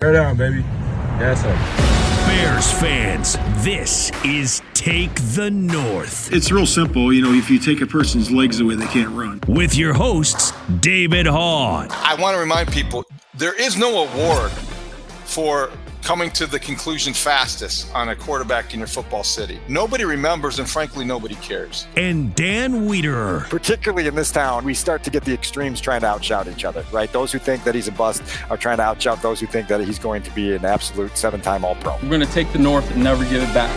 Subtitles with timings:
[0.00, 0.64] Turn down, baby.
[1.20, 1.54] Yes, sir.
[2.26, 6.32] Bears fans, this is Take the North.
[6.32, 7.12] It's real simple.
[7.12, 9.42] You know, if you take a person's legs away, they can't run.
[9.46, 11.86] With your hosts, David Haugh.
[11.90, 14.50] I want to remind people there is no award
[15.26, 15.70] for
[16.02, 19.60] coming to the conclusion fastest on a quarterback in your football city.
[19.68, 21.86] Nobody remembers, and frankly, nobody cares.
[21.96, 23.48] And Dan Wiederer.
[23.48, 26.84] Particularly in this town, we start to get the extremes trying to outshout each other,
[26.92, 27.12] right?
[27.12, 29.80] Those who think that he's a bust are trying to outshout those who think that
[29.80, 31.94] he's going to be an absolute seven time All Pro.
[32.02, 33.70] We're going to take the North and never give it back.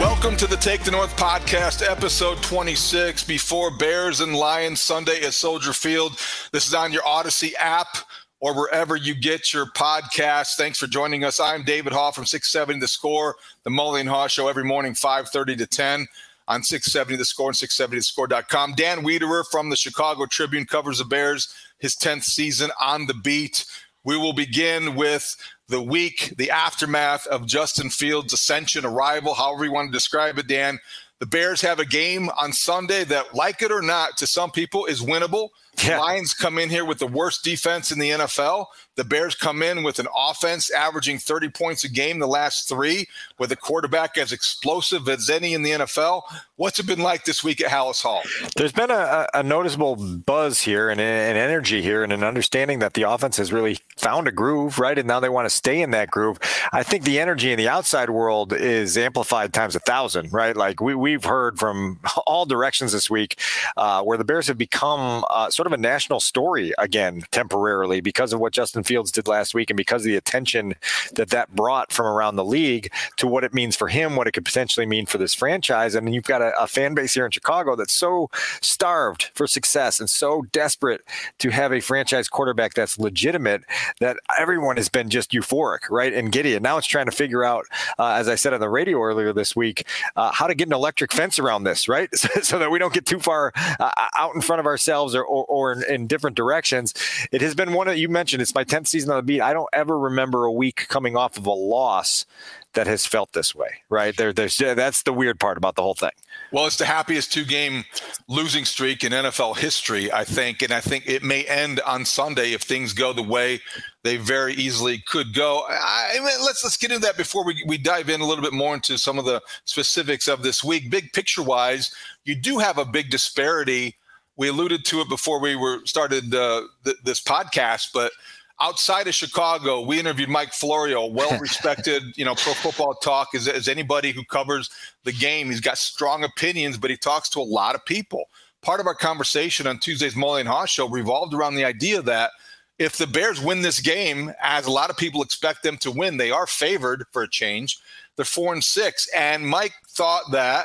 [0.00, 5.34] Welcome to the Take the North podcast, episode 26, before Bears and Lions Sunday at
[5.34, 6.18] Soldier Field.
[6.52, 7.98] This is on your Audacy app
[8.40, 10.56] or wherever you get your podcasts.
[10.56, 11.38] Thanks for joining us.
[11.38, 15.58] I'm David Haugh from 670 The Score, the Mully and Haugh Show every morning, 5.30
[15.58, 16.08] to 10
[16.48, 18.74] on 670 The Score and 670thescore.com.
[18.74, 23.66] Dan Wiederer from the Chicago Tribune covers the Bears, his 10th season on the beat.
[24.04, 25.36] We will begin with
[25.68, 30.48] the week, the aftermath of Justin Fields' ascension, arrival, however you want to describe it,
[30.48, 30.80] Dan.
[31.20, 34.86] The Bears have a game on Sunday that, like it or not, to some people
[34.86, 35.50] is winnable.
[35.84, 35.98] Yeah.
[35.98, 38.66] Lions come in here with the worst defense in the NFL.
[38.96, 43.08] The Bears come in with an offense averaging 30 points a game the last three,
[43.38, 46.22] with a quarterback as explosive as any in the NFL.
[46.56, 48.20] What's it been like this week at Halas Hall?
[48.56, 52.92] There's been a, a noticeable buzz here and an energy here and an understanding that
[52.92, 54.98] the offense has really found a groove, right?
[54.98, 56.38] And now they want to stay in that groove.
[56.72, 60.54] I think the energy in the outside world is amplified times a thousand, right?
[60.54, 63.38] Like we, we've heard from all directions this week
[63.78, 68.32] uh, where the Bears have become uh, sort of a national story again temporarily because
[68.32, 70.74] of what Justin Fields did last week and because of the attention
[71.14, 74.32] that that brought from around the league to what it means for him, what it
[74.32, 75.94] could potentially mean for this franchise.
[75.94, 78.30] And you've got a, a fan base here in Chicago that's so
[78.60, 81.02] starved for success and so desperate
[81.38, 83.62] to have a franchise quarterback that's legitimate
[84.00, 86.12] that everyone has been just euphoric, right?
[86.12, 86.54] And giddy.
[86.54, 87.66] And now it's trying to figure out,
[87.98, 89.86] uh, as I said on the radio earlier this week,
[90.16, 92.08] uh, how to get an electric fence around this, right?
[92.20, 95.24] So, so that we don't get too far uh, out in front of ourselves or,
[95.24, 96.94] or, or in, in, different directions.
[97.32, 99.40] It has been one that you mentioned, it's my 10th season on the beat.
[99.40, 102.26] I don't ever remember a week coming off of a loss
[102.74, 104.16] that has felt this way, right?
[104.16, 106.10] There, there's that's the weird part about the whole thing.
[106.52, 107.84] Well, it's the happiest two game
[108.28, 110.62] losing streak in NFL history, I think.
[110.62, 113.60] And I think it may end on Sunday if things go the way
[114.04, 115.64] they very easily could go.
[115.68, 118.52] I mean, let's let's get into that before we, we dive in a little bit
[118.52, 120.90] more into some of the specifics of this week.
[120.90, 121.92] Big picture wise,
[122.24, 123.96] you do have a big disparity.
[124.40, 128.10] We alluded to it before we were started uh, th- this podcast, but
[128.58, 133.46] outside of Chicago, we interviewed Mike Florio, well respected, you know, pro football talk as,
[133.48, 134.70] as anybody who covers
[135.04, 135.48] the game.
[135.48, 138.30] He's got strong opinions, but he talks to a lot of people.
[138.62, 142.30] Part of our conversation on Tuesday's Mully and Haugh show revolved around the idea that
[142.78, 146.16] if the Bears win this game, as a lot of people expect them to win,
[146.16, 147.78] they are favored for a change.
[148.16, 149.06] They're four and six.
[149.14, 150.64] And Mike thought that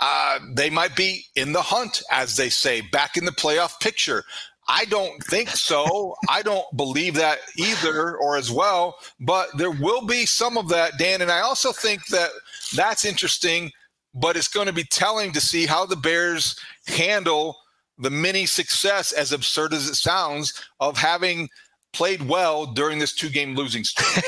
[0.00, 4.24] uh, they might be in the hunt, as they say, back in the playoff picture.
[4.68, 6.16] I don't think so.
[6.28, 8.96] I don't believe that either, or as well.
[9.20, 11.22] But there will be some of that, Dan.
[11.22, 12.30] And I also think that
[12.74, 13.70] that's interesting,
[14.14, 16.56] but it's going to be telling to see how the Bears
[16.86, 17.56] handle
[17.98, 21.48] the mini success, as absurd as it sounds, of having
[21.96, 24.22] played well during this two game losing streak.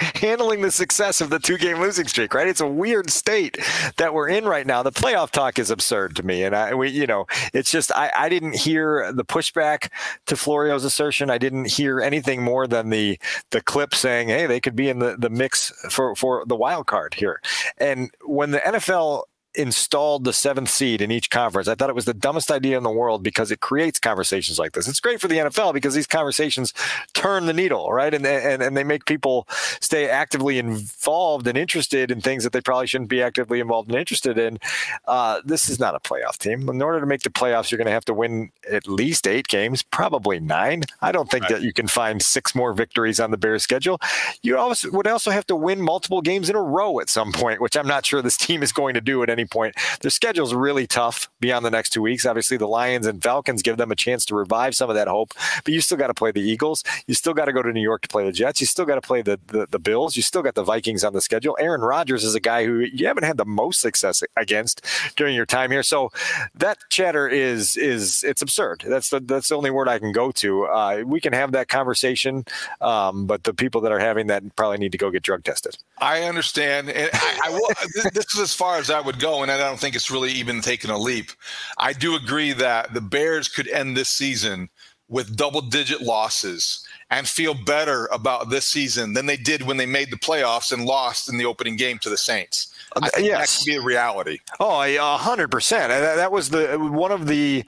[0.14, 2.48] Handling the success of the two game losing streak, right?
[2.48, 3.58] It's a weird state
[3.98, 4.82] that we're in right now.
[4.82, 6.44] The playoff talk is absurd to me.
[6.44, 9.90] And I, we, you know, it's just, I, I didn't hear the pushback
[10.24, 11.28] to Florio's assertion.
[11.28, 13.18] I didn't hear anything more than the,
[13.50, 16.86] the clip saying, hey, they could be in the, the mix for, for the wild
[16.86, 17.42] card here.
[17.76, 19.24] And when the NFL
[19.56, 21.68] installed the seventh seed in each conference.
[21.68, 24.72] I thought it was the dumbest idea in the world because it creates conversations like
[24.72, 24.88] this.
[24.88, 26.72] It's great for the NFL because these conversations
[27.14, 28.12] turn the needle, right?
[28.12, 29.46] And and, and they make people
[29.80, 33.98] stay actively involved and interested in things that they probably shouldn't be actively involved and
[33.98, 34.58] interested in.
[35.06, 36.68] Uh, this is not a playoff team.
[36.68, 39.48] In order to make the playoffs, you're going to have to win at least eight
[39.48, 40.82] games, probably nine.
[41.02, 41.52] I don't think right.
[41.52, 44.00] that you can find six more victories on the Bears schedule.
[44.42, 47.60] You also would also have to win multiple games in a row at some point,
[47.60, 49.74] which I'm not sure this team is going to do at any point.
[50.00, 52.26] Their schedule's really tough beyond the next two weeks.
[52.26, 55.32] Obviously, the Lions and Falcons give them a chance to revive some of that hope,
[55.64, 56.82] but you still got to play the Eagles.
[57.06, 58.60] You still got to go to New York to play the Jets.
[58.60, 60.16] You still got to play the, the, the Bills.
[60.16, 61.56] You still got the Vikings on the schedule.
[61.60, 64.84] Aaron Rodgers is a guy who you haven't had the most success against
[65.16, 65.82] during your time here.
[65.82, 66.10] So
[66.54, 68.84] that chatter is is it's absurd.
[68.86, 70.64] That's the that's the only word I can go to.
[70.64, 72.44] Uh, we can have that conversation,
[72.80, 75.76] um, but the people that are having that probably need to go get drug tested.
[75.98, 77.68] I understand, and I, I will,
[78.12, 80.32] this is as far as I would go, Oh, and I don't think it's really
[80.32, 81.30] even taken a leap.
[81.76, 84.70] I do agree that the Bears could end this season
[85.08, 90.10] with double-digit losses and feel better about this season than they did when they made
[90.10, 92.74] the playoffs and lost in the opening game to the Saints.
[92.94, 93.58] I think yes.
[93.58, 94.38] that could be a reality.
[94.58, 95.90] Oh, a hundred percent.
[95.90, 97.64] That was the one of the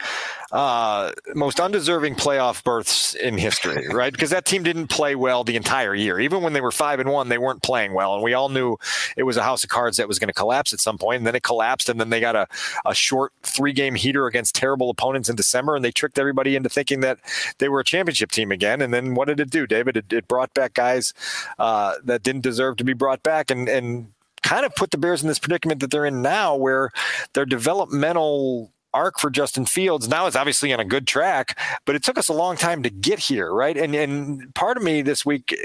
[0.51, 4.13] uh, most undeserving playoff berths in history, right?
[4.13, 6.19] Because that team didn't play well the entire year.
[6.19, 8.77] Even when they were five and one, they weren't playing well, and we all knew
[9.17, 11.19] it was a house of cards that was going to collapse at some point.
[11.19, 12.47] And then it collapsed, and then they got a,
[12.87, 16.69] a short three game heater against terrible opponents in December, and they tricked everybody into
[16.69, 17.19] thinking that
[17.59, 18.81] they were a championship team again.
[18.81, 19.97] And then what did it do, David?
[19.97, 21.13] It, it brought back guys
[21.59, 24.09] uh, that didn't deserve to be brought back, and and
[24.43, 26.91] kind of put the Bears in this predicament that they're in now, where
[27.35, 32.03] their developmental arc for Justin Fields now is obviously on a good track, but it
[32.03, 33.77] took us a long time to get here, right?
[33.77, 35.57] And and part of me this week eh,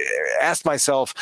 [0.42, 1.14] asked myself,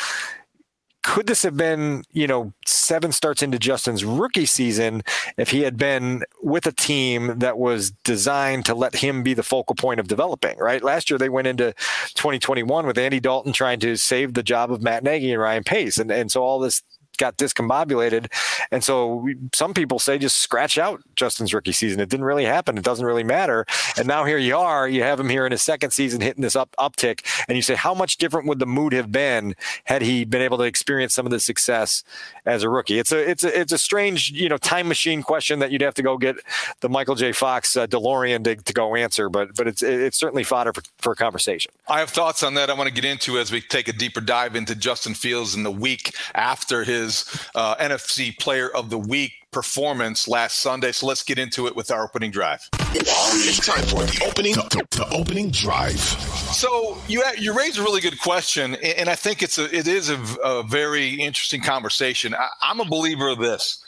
[1.02, 5.02] could this have been, you know, seven starts into Justin's rookie season
[5.36, 9.42] if he had been with a team that was designed to let him be the
[9.42, 10.82] focal point of developing, right?
[10.82, 11.72] Last year they went into
[12.14, 15.98] 2021 with Andy Dalton trying to save the job of Matt Nagy and Ryan Pace.
[15.98, 16.82] And, and so all this
[17.22, 18.26] got discombobulated.
[18.72, 22.00] And so we, some people say just scratch out Justin's rookie season.
[22.00, 22.76] It didn't really happen.
[22.76, 23.64] It doesn't really matter.
[23.96, 24.88] And now here you are.
[24.88, 27.24] You have him here in his second season hitting this up uptick.
[27.46, 29.54] And you say, how much different would the mood have been
[29.84, 32.02] had he been able to experience some of the success
[32.44, 32.98] as a rookie?
[32.98, 35.94] It's a it's a it's a strange you know time machine question that you'd have
[35.94, 36.36] to go get
[36.80, 37.30] the Michael J.
[37.30, 39.28] Fox uh, DeLorean to, to go answer.
[39.28, 41.70] But but it's it's certainly fodder for, for a conversation.
[41.88, 42.68] I have thoughts on that.
[42.68, 45.62] I want to get into as we take a deeper dive into Justin Fields in
[45.62, 50.92] the week after his his uh, NFC Player of the Week performance last Sunday.
[50.92, 52.60] So let's get into it with our opening drive.
[52.94, 55.98] It's time for the opening, the, the opening drive.
[55.98, 60.10] So you you raise a really good question, and I think it's a it is
[60.10, 62.34] a, a very interesting conversation.
[62.34, 63.78] I, I'm a believer of this.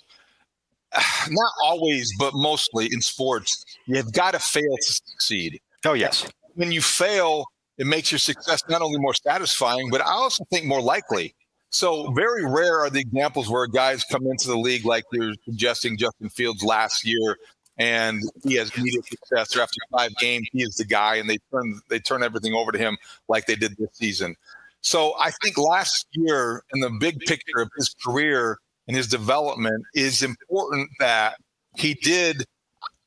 [1.28, 5.60] Not always, but mostly in sports, you've got to fail to succeed.
[5.84, 6.26] Oh yes.
[6.54, 7.46] When you fail,
[7.78, 11.34] it makes your success not only more satisfying, but I also think more likely.
[11.74, 15.98] So very rare are the examples where guys come into the league like you're suggesting
[15.98, 17.36] Justin Fields last year
[17.78, 21.38] and he has immediate success or after five games he is the guy and they
[21.50, 24.36] turn they turn everything over to him like they did this season.
[24.82, 29.82] So I think last year in the big picture of his career and his development
[29.96, 31.40] is important that
[31.74, 32.44] he did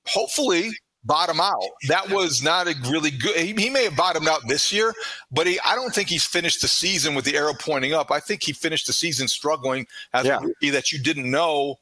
[0.05, 0.71] hopefully
[1.07, 1.63] bottom out.
[1.87, 3.35] That was not a really good.
[3.37, 4.93] He, he, may have bottomed out this year,
[5.31, 8.11] but he, I don't think he's finished the season with the arrow pointing up.
[8.11, 10.39] I think he finished the season struggling as yeah.
[10.61, 11.77] a that you didn't know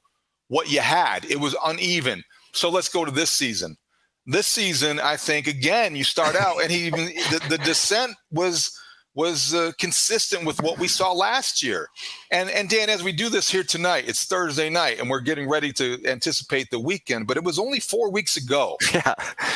[0.47, 1.25] what you had.
[1.25, 2.23] It was uneven.
[2.53, 3.75] So let's go to this season.
[4.27, 8.79] This season, I think again, you start out and he even the, the descent was
[9.15, 11.87] was uh, consistent with what we saw last year.
[12.31, 15.49] And and Dan, as we do this here tonight, it's Thursday night, and we're getting
[15.49, 17.25] ready to anticipate the weekend.
[17.25, 19.15] But it was only four weeks ago yeah.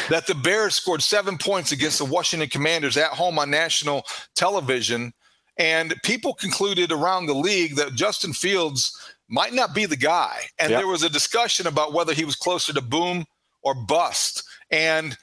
[0.09, 4.03] that the Bears scored seven points against the Washington Commanders at home on national
[4.35, 5.13] television,
[5.57, 8.95] and people concluded around the league that Justin Fields
[9.27, 10.41] might not be the guy.
[10.57, 10.79] And yep.
[10.79, 13.25] there was a discussion about whether he was closer to boom
[13.61, 14.43] or bust.
[14.71, 15.17] And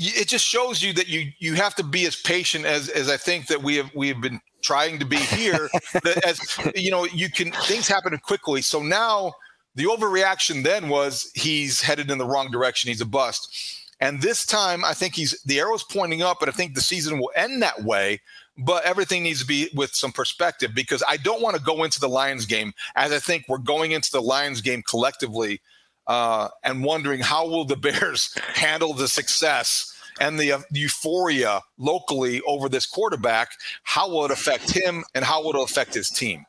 [0.00, 3.16] it just shows you that you you have to be as patient as as I
[3.16, 5.68] think that we have we have been trying to be here.
[5.92, 6.40] that as
[6.74, 8.62] you know, you can things happen quickly.
[8.62, 9.34] So now
[9.74, 12.88] the overreaction then was he's headed in the wrong direction.
[12.88, 13.76] He's a bust.
[14.02, 17.18] And this time, I think he's the arrow's pointing up, and I think the season
[17.18, 18.20] will end that way.
[18.56, 22.00] But everything needs to be with some perspective because I don't want to go into
[22.00, 25.60] the Lions game as I think we're going into the Lions game collectively
[26.06, 32.40] uh, and wondering how will the Bears handle the success and the uh, euphoria locally
[32.46, 33.50] over this quarterback.
[33.82, 36.44] How will it affect him, and how will it affect his team?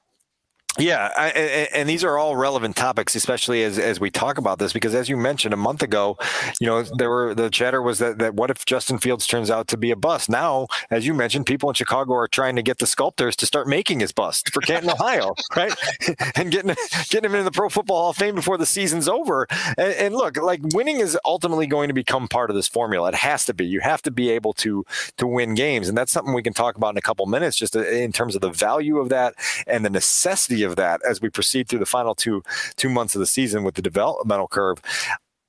[0.79, 1.27] Yeah, I,
[1.73, 5.09] and these are all relevant topics, especially as, as we talk about this, because as
[5.09, 6.17] you mentioned a month ago,
[6.61, 9.67] you know there were the chatter was that, that what if Justin Fields turns out
[9.67, 10.29] to be a bust?
[10.29, 13.67] Now, as you mentioned, people in Chicago are trying to get the sculptors to start
[13.67, 15.73] making his bust for Canton, Ohio, right,
[16.35, 16.73] and getting
[17.09, 19.47] getting him into the Pro Football Hall of Fame before the season's over.
[19.77, 23.09] And, and look, like winning is ultimately going to become part of this formula.
[23.09, 23.65] It has to be.
[23.65, 24.85] You have to be able to
[25.17, 27.75] to win games, and that's something we can talk about in a couple minutes, just
[27.75, 29.35] uh, in terms of the value of that
[29.67, 32.43] and the necessity of that as we proceed through the final two
[32.75, 34.81] two months of the season with the developmental curve.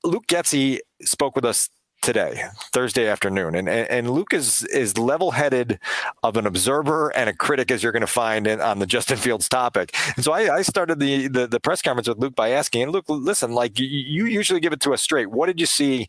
[0.04, 1.68] Luke Getsy spoke with us
[2.02, 2.42] today,
[2.72, 5.78] Thursday afternoon, and and Luke is is level headed
[6.24, 9.16] of an observer and a critic as you're going to find in, on the Justin
[9.16, 9.94] Fields topic.
[10.16, 12.92] And so I, I started the, the, the press conference with Luke by asking, and
[12.92, 15.30] Luke, listen, like you usually give it to us straight.
[15.30, 16.08] What did you see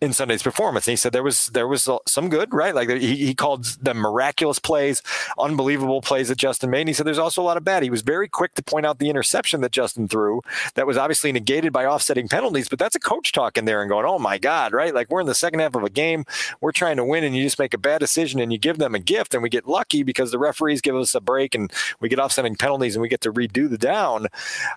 [0.00, 0.86] in Sunday's performance.
[0.86, 2.74] And he said there was there was some good, right?
[2.74, 5.02] Like he, he called them miraculous plays,
[5.38, 6.82] unbelievable plays that Justin made.
[6.82, 7.82] And he said there's also a lot of bad.
[7.82, 10.42] He was very quick to point out the interception that Justin threw
[10.74, 14.04] that was obviously negated by offsetting penalties, but that's a coach talking there and going,
[14.04, 14.94] "Oh my God!" Right?
[14.94, 16.24] Like we're in the second half of a game,
[16.60, 18.94] we're trying to win, and you just make a bad decision and you give them
[18.94, 22.08] a gift, and we get lucky because the referees give us a break and we
[22.08, 24.26] get offsetting penalties and we get to redo the down.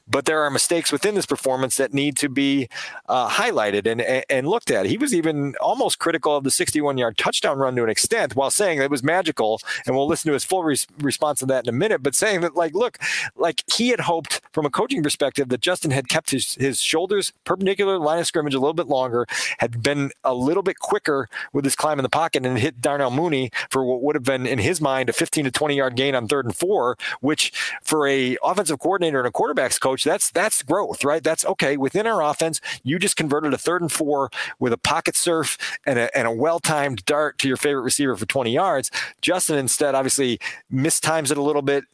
[0.07, 2.69] But there are mistakes within this performance that need to be
[3.09, 4.85] uh, highlighted and and looked at.
[4.85, 8.35] He was was even almost critical of the 61 yard touchdown run to an extent
[8.35, 9.59] while saying it was magical.
[9.85, 12.55] And we'll listen to his full response to that in a minute, but saying that,
[12.55, 12.99] like, look,
[13.35, 17.33] like he had hoped from a coaching perspective that Justin had kept his, his shoulders
[17.43, 19.25] perpendicular line of scrimmage a little bit longer,
[19.57, 23.11] had been a little bit quicker with his climb in the pocket and hit Darnell
[23.11, 26.13] Mooney for what would have been, in his mind, a 15 to 20 yard gain
[26.13, 27.51] on third and four, which
[27.81, 31.23] for a offensive coordinator and a quarterbacks coach, that's that's growth, right?
[31.23, 31.77] That's okay.
[31.77, 35.57] Within our offense, you just converted a third and four with a pocket pocket surf
[35.85, 38.91] and a, and a well timed dart to your favorite receiver for 20 yards.
[39.21, 40.39] Justin instead obviously
[40.69, 41.85] mistimes it a little bit,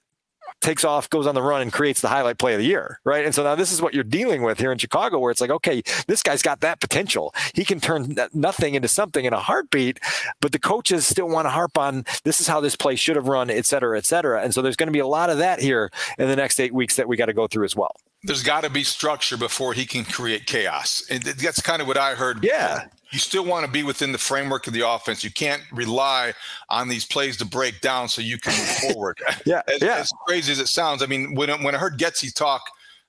[0.59, 3.23] takes off, goes on the run, and creates the highlight play of the year, right?
[3.23, 5.51] And so now this is what you're dealing with here in Chicago, where it's like,
[5.51, 7.31] okay, this guy's got that potential.
[7.53, 9.99] He can turn nothing into something in a heartbeat,
[10.41, 13.27] but the coaches still want to harp on this is how this play should have
[13.27, 14.41] run, et cetera, et cetera.
[14.41, 16.73] And so there's going to be a lot of that here in the next eight
[16.73, 17.95] weeks that we got to go through as well
[18.25, 21.05] there's got to be structure before he can create chaos.
[21.09, 22.43] And that's kind of what I heard.
[22.43, 22.85] Yeah.
[23.11, 25.23] You still want to be within the framework of the offense.
[25.23, 26.33] You can't rely
[26.69, 29.19] on these plays to break down so you can move forward.
[29.45, 29.97] yeah, as, yeah.
[29.97, 32.61] As crazy as it sounds, I mean, when when I heard Getsy talk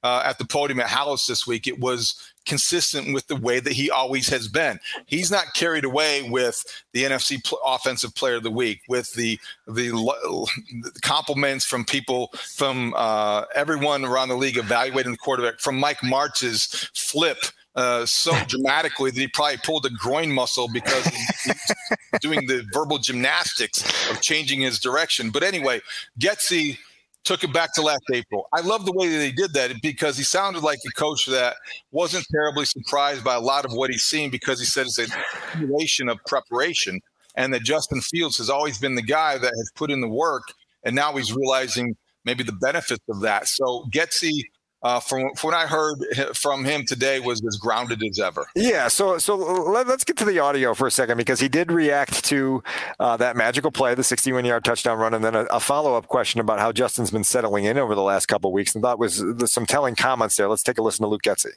[0.03, 3.73] uh, at the podium at Halas this week, it was consistent with the way that
[3.73, 4.79] he always has been.
[5.07, 9.39] He's not carried away with the NFC pl- Offensive Player of the Week, with the
[9.67, 15.79] the, the compliments from people from uh, everyone around the league evaluating the quarterback, from
[15.79, 17.39] Mike March's flip
[17.77, 21.73] uh, so dramatically that he probably pulled a groin muscle because he's
[22.21, 25.31] doing the verbal gymnastics of changing his direction.
[25.31, 25.81] But anyway,
[26.19, 26.79] Getsy
[27.27, 28.49] took it back to last April.
[28.53, 31.57] I love the way that he did that because he sounded like a coach that
[31.91, 35.07] wasn't terribly surprised by a lot of what he's seen because he said it's a
[35.49, 37.01] accumulation of preparation
[37.35, 40.45] and that Justin Fields has always been the guy that has put in the work
[40.85, 43.49] and now he's realizing maybe the benefits of that.
[43.49, 44.43] So Getsy
[44.83, 45.99] uh, from, from, what I heard
[46.35, 48.47] from him today was as grounded as ever.
[48.55, 48.89] Yeah.
[48.89, 52.25] So so let, us get to the audio for a second because he did react
[52.27, 52.63] to
[53.01, 56.09] uh, that magical play, the 61 yard touchdown run, and then a, a follow up
[56.09, 59.25] question about how Justin's been settling in over the last couple weeks, and that was
[59.47, 60.49] some telling comments there.
[60.49, 61.53] Let's take a listen to Luke Getsy.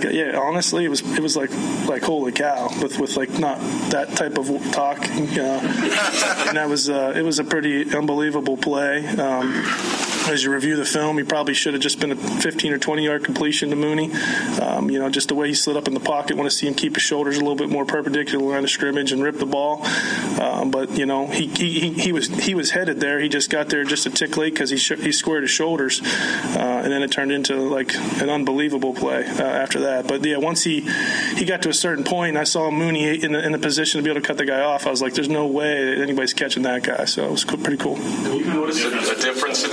[0.00, 1.50] Yeah, honestly, it was it was like
[1.86, 3.58] like holy cow with with like not
[3.90, 5.02] that type of talk, uh,
[6.48, 9.06] and that was uh, it was a pretty unbelievable play.
[9.06, 9.52] Um,
[10.28, 13.04] as you review the film, he probably should have just been a 15 or 20
[13.04, 14.12] yard completion to Mooney.
[14.60, 16.36] Um, you know, just the way he slid up in the pocket.
[16.36, 19.12] Want to see him keep his shoulders a little bit more perpendicular line of scrimmage
[19.12, 19.84] and rip the ball.
[20.40, 23.20] Um, but you know, he, he he was he was headed there.
[23.20, 26.00] He just got there just a tick late because he sh- he squared his shoulders,
[26.02, 30.06] uh, and then it turned into like an unbelievable play uh, after that.
[30.06, 30.80] But yeah, once he
[31.36, 33.98] he got to a certain point, and I saw Mooney in the, in the position
[33.98, 36.34] to be able to cut the guy off, I was like, "There's no way anybody's
[36.34, 37.96] catching that guy." So it was pretty cool.
[37.96, 38.90] Have you noticed a?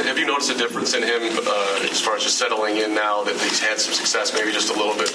[0.03, 3.23] Have you noticed a difference in him uh, as far as just settling in now
[3.25, 5.13] that he's had some success, maybe just a little bit?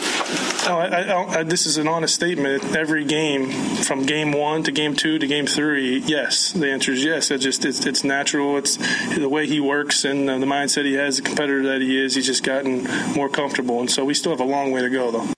[0.66, 2.76] No, I, I, I, this is an honest statement.
[2.76, 3.50] Every game,
[3.84, 7.30] from game one to game two to game three, yes, the answer is yes.
[7.30, 8.58] It just it's, it's natural.
[8.58, 8.76] It's
[9.16, 12.14] the way he works and the mindset he has, the competitor that he is.
[12.14, 15.10] He's just gotten more comfortable, and so we still have a long way to go,
[15.10, 15.28] though.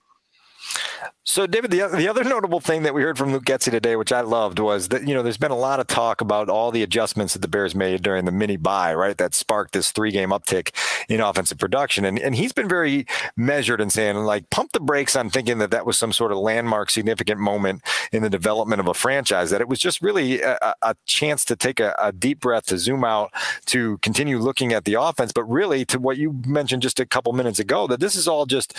[1.29, 4.13] So, David, the, the other notable thing that we heard from Luke Getsy today, which
[4.13, 6.85] I loved, was that, you know, there's been a lot of talk about all the
[6.85, 9.19] adjustments that the Bears made during the mini buy, right?
[9.19, 10.71] That sparked this three game uptick
[11.09, 12.05] in offensive production.
[12.05, 13.07] And, and he's been very
[13.37, 16.39] measured in saying, like, pump the brakes on thinking that that was some sort of
[16.39, 20.77] landmark, significant moment in the development of a franchise, that it was just really a,
[20.81, 23.33] a chance to take a, a deep breath, to zoom out,
[23.65, 25.33] to continue looking at the offense.
[25.33, 28.47] But really, to what you mentioned just a couple minutes ago, that this is all
[28.47, 28.75] just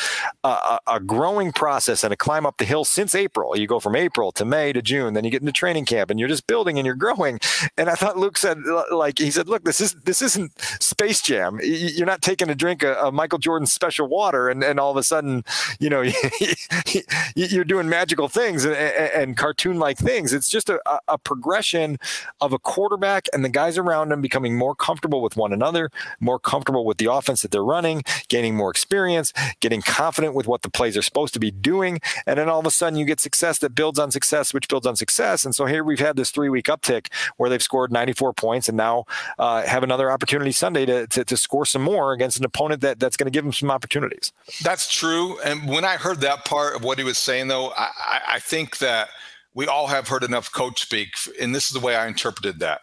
[0.46, 3.58] a, a growing process and a climb climb up the hill since April.
[3.58, 6.20] You go from April to May to June, then you get into training camp, and
[6.20, 7.40] you're just building and you're growing.
[7.78, 8.60] And I thought Luke said,
[8.92, 11.60] like he said, look, this is this isn't Space Jam.
[11.64, 15.04] You're not taking a drink of, Michael Jordan's special water, and, and all of a
[15.04, 15.44] sudden,
[15.80, 16.04] you know,
[17.36, 20.34] you're doing magical things and, and cartoon like things.
[20.34, 21.98] It's just a, a progression
[22.42, 25.90] of a quarterback and the guys around him becoming more comfortable with one another,
[26.20, 30.62] more comfortable with the offense that they're running, gaining more experience, getting confident with what
[30.62, 32.00] the plays are supposed to be doing.
[32.28, 34.86] And then all of a sudden you get success that builds on success, which builds
[34.86, 35.46] on success.
[35.46, 37.08] And so here we've had this three week uptick
[37.38, 39.06] where they've scored 94 points and now
[39.40, 43.00] uh, have another opportunity Sunday to, to, to, score some more against an opponent that,
[43.00, 44.34] that's going to give them some opportunities.
[44.64, 45.40] That's true.
[45.42, 48.80] And when I heard that part of what he was saying, though, I, I think
[48.80, 49.10] that
[49.54, 52.82] we all have heard enough coach speak, and this is the way I interpreted that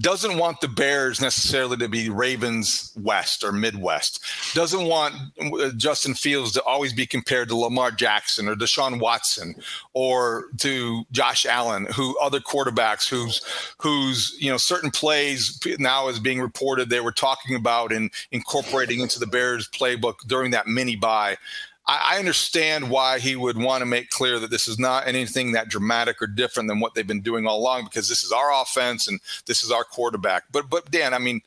[0.00, 4.20] doesn't want the Bears necessarily to be Ravens West or Midwest.
[4.54, 9.54] Doesn't want uh, Justin Fields to always be compared to Lamar Jackson or Deshaun Watson
[9.92, 13.40] or to Josh Allen, who other quarterbacks whose
[13.78, 19.00] whose you know certain plays now is being reported they were talking about and incorporating
[19.00, 21.36] into the Bears playbook during that mini buy.
[21.86, 25.68] I, understand why he would want to make clear that this is not anything that
[25.68, 29.06] dramatic or different than what they've been doing all along because this is our offense
[29.06, 30.44] and this is our quarterback.
[30.50, 31.42] But but Dan, I mean,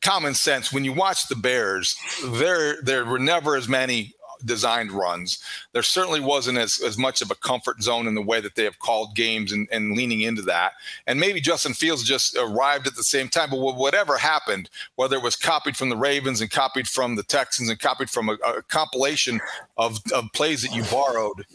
[0.00, 5.42] common sense when you watch the Bears, there there were never as many designed runs.
[5.72, 8.64] There certainly wasn't as, as much of a comfort zone in the way that they
[8.64, 10.72] have called games and, and leaning into that.
[11.06, 13.50] And maybe Justin Fields just arrived at the same time.
[13.50, 17.68] But whatever happened, whether it was copied from the Ravens and copied from the Texans
[17.68, 19.40] and copied from a, a compilation
[19.76, 21.46] of, of plays that you borrowed,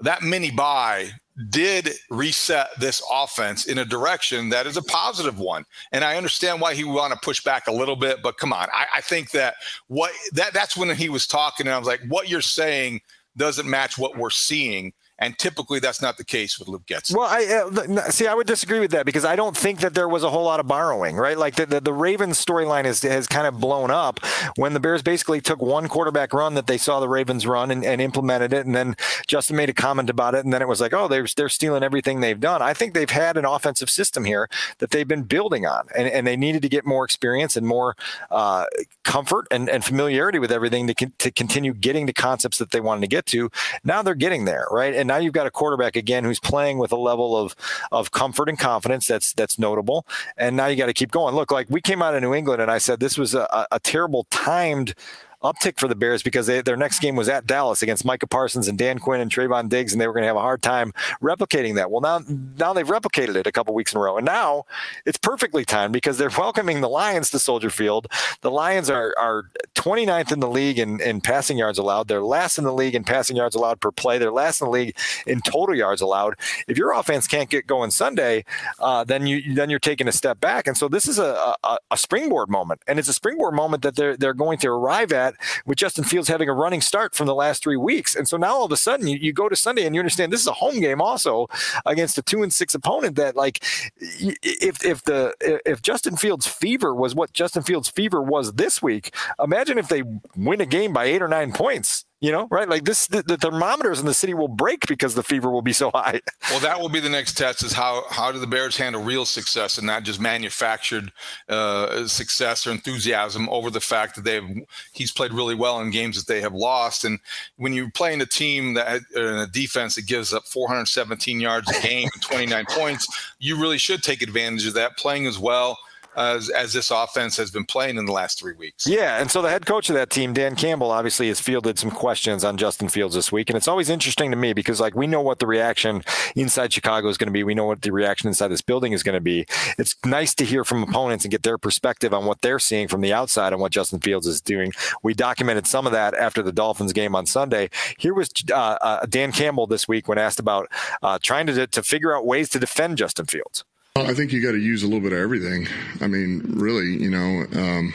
[0.00, 1.12] that mini buy
[1.48, 5.64] did reset this offense in a direction that is a positive one.
[5.90, 8.68] And I understand why he want to push back a little bit, but come on.
[8.72, 9.54] I, I, think that
[9.88, 13.00] what that that's when he was talking, and I was like, what you're saying
[13.36, 14.92] doesn't match what we're seeing.
[15.18, 17.14] And typically, that's not the case with Luke Getsy.
[17.14, 18.26] Well, I uh, see.
[18.26, 20.58] I would disagree with that because I don't think that there was a whole lot
[20.58, 21.38] of borrowing, right?
[21.38, 24.18] Like the the, the Ravens storyline has has kind of blown up
[24.56, 27.84] when the Bears basically took one quarterback run that they saw the Ravens run and,
[27.84, 28.96] and implemented it, and then
[29.28, 31.84] Justin made a comment about it, and then it was like, oh, they're they're stealing
[31.84, 32.60] everything they've done.
[32.60, 36.26] I think they've had an offensive system here that they've been building on, and, and
[36.26, 37.96] they needed to get more experience and more
[38.32, 38.64] uh,
[39.04, 43.02] comfort and, and familiarity with everything to to continue getting the concepts that they wanted
[43.02, 43.50] to get to.
[43.84, 44.94] Now they're getting there, right?
[44.94, 47.54] And now you've got a quarterback again who's playing with a level of
[47.90, 50.06] of comfort and confidence that's that's notable.
[50.38, 51.34] And now you got to keep going.
[51.34, 53.78] Look, like we came out of New England, and I said this was a, a
[53.78, 54.94] terrible timed
[55.42, 58.68] uptick for the Bears because they, their next game was at Dallas against Micah Parsons
[58.68, 60.92] and Dan Quinn and Trevon Diggs, and they were going to have a hard time
[61.20, 61.90] replicating that.
[61.90, 62.20] Well, now
[62.58, 64.64] now they've replicated it a couple weeks in a row, and now
[65.04, 68.06] it's perfectly timed because they're welcoming the Lions to Soldier Field.
[68.40, 69.44] The Lions are are
[69.82, 72.06] 29th in the league in, in passing yards allowed.
[72.06, 74.16] They're last in the league in passing yards allowed per play.
[74.16, 76.36] They're last in the league in total yards allowed.
[76.68, 78.44] If your offense can't get going Sunday,
[78.78, 80.68] uh, then you then you're taking a step back.
[80.68, 83.96] And so this is a, a, a springboard moment, and it's a springboard moment that
[83.96, 85.34] they're they're going to arrive at
[85.66, 88.14] with Justin Fields having a running start from the last three weeks.
[88.14, 90.32] And so now all of a sudden you, you go to Sunday and you understand
[90.32, 91.48] this is a home game also
[91.86, 93.64] against a two and six opponent that like
[94.00, 95.34] if if the
[95.66, 100.02] if Justin Fields fever was what Justin Fields fever was this week, imagine if they
[100.36, 102.68] win a game by eight or nine points you know, right?
[102.68, 105.72] Like this, the, the, thermometers in the city will break because the fever will be
[105.72, 106.20] so high.
[106.50, 109.24] Well, that will be the next test: is how how do the Bears handle real
[109.24, 111.10] success and not just manufactured
[111.48, 114.44] uh, success or enthusiasm over the fact that they've
[114.92, 117.04] he's played really well in games that they have lost.
[117.04, 117.20] And
[117.56, 121.70] when you're playing a team that uh, in a defense that gives up 417 yards
[121.70, 123.06] a game and 29 points,
[123.38, 125.78] you really should take advantage of that, playing as well
[126.16, 128.86] as, as this offense has been playing in the last three weeks.
[128.86, 131.90] Yeah, and so the head coach of that team, Dan Campbell, obviously has fielded some
[131.90, 135.06] questions on Justin Fields this week, and it's always interesting to me because like we
[135.06, 136.02] know what the reaction
[136.36, 139.02] inside Chicago is going to be, we know what the reaction inside this building is
[139.02, 139.46] going to be.
[139.78, 143.00] It's nice to hear from opponents and get their perspective on what they're seeing from
[143.00, 144.72] the outside on what Justin Fields is doing.
[145.02, 147.70] We documented some of that after the Dolphins game on Sunday.
[147.98, 150.70] Here was uh, uh, Dan Campbell this week when asked about
[151.02, 153.64] uh, trying to to figure out ways to defend Justin Fields.
[153.94, 155.68] I think you got to use a little bit of everything.
[156.00, 157.44] I mean, really, you know.
[157.54, 157.92] Um,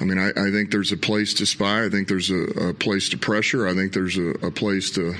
[0.00, 1.84] I mean, I, I, think there's a place to spy.
[1.84, 3.66] I think there's a, a place to pressure.
[3.66, 5.16] I think there's a, a place to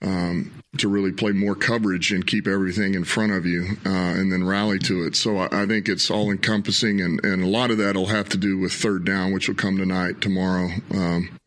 [0.00, 4.32] um, to really play more coverage and keep everything in front of you, uh, and
[4.32, 5.16] then rally to it.
[5.16, 8.30] So I, I think it's all encompassing, and, and a lot of that will have
[8.30, 10.70] to do with third down, which will come tonight, tomorrow.
[10.94, 11.38] Um,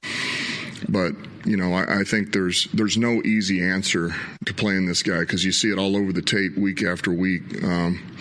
[0.88, 1.13] but
[1.48, 4.14] you know, I, I, think there's there's no easy answer
[4.46, 7.64] to playing this guy because you see it all over the tape week after week.
[7.64, 8.16] Um,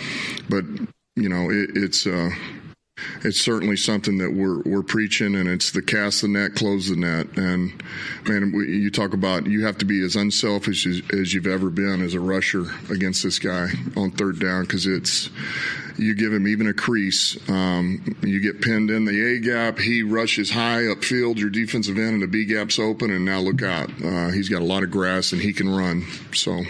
[0.49, 0.65] but
[1.17, 2.31] you know, it, it's uh,
[3.25, 6.95] it's certainly something that we're we're preaching, and it's the cast the net, close the
[6.95, 7.83] net, and
[8.29, 11.69] man, we, you talk about you have to be as unselfish as, as you've ever
[11.69, 15.31] been as a rusher against this guy on third down because it's
[15.99, 19.79] you give him even a crease, um, you get pinned in the A gap.
[19.79, 23.11] He rushes high upfield, your defensive end, and the B gap's open.
[23.11, 26.05] And now look out, uh, he's got a lot of grass and he can run.
[26.33, 26.63] So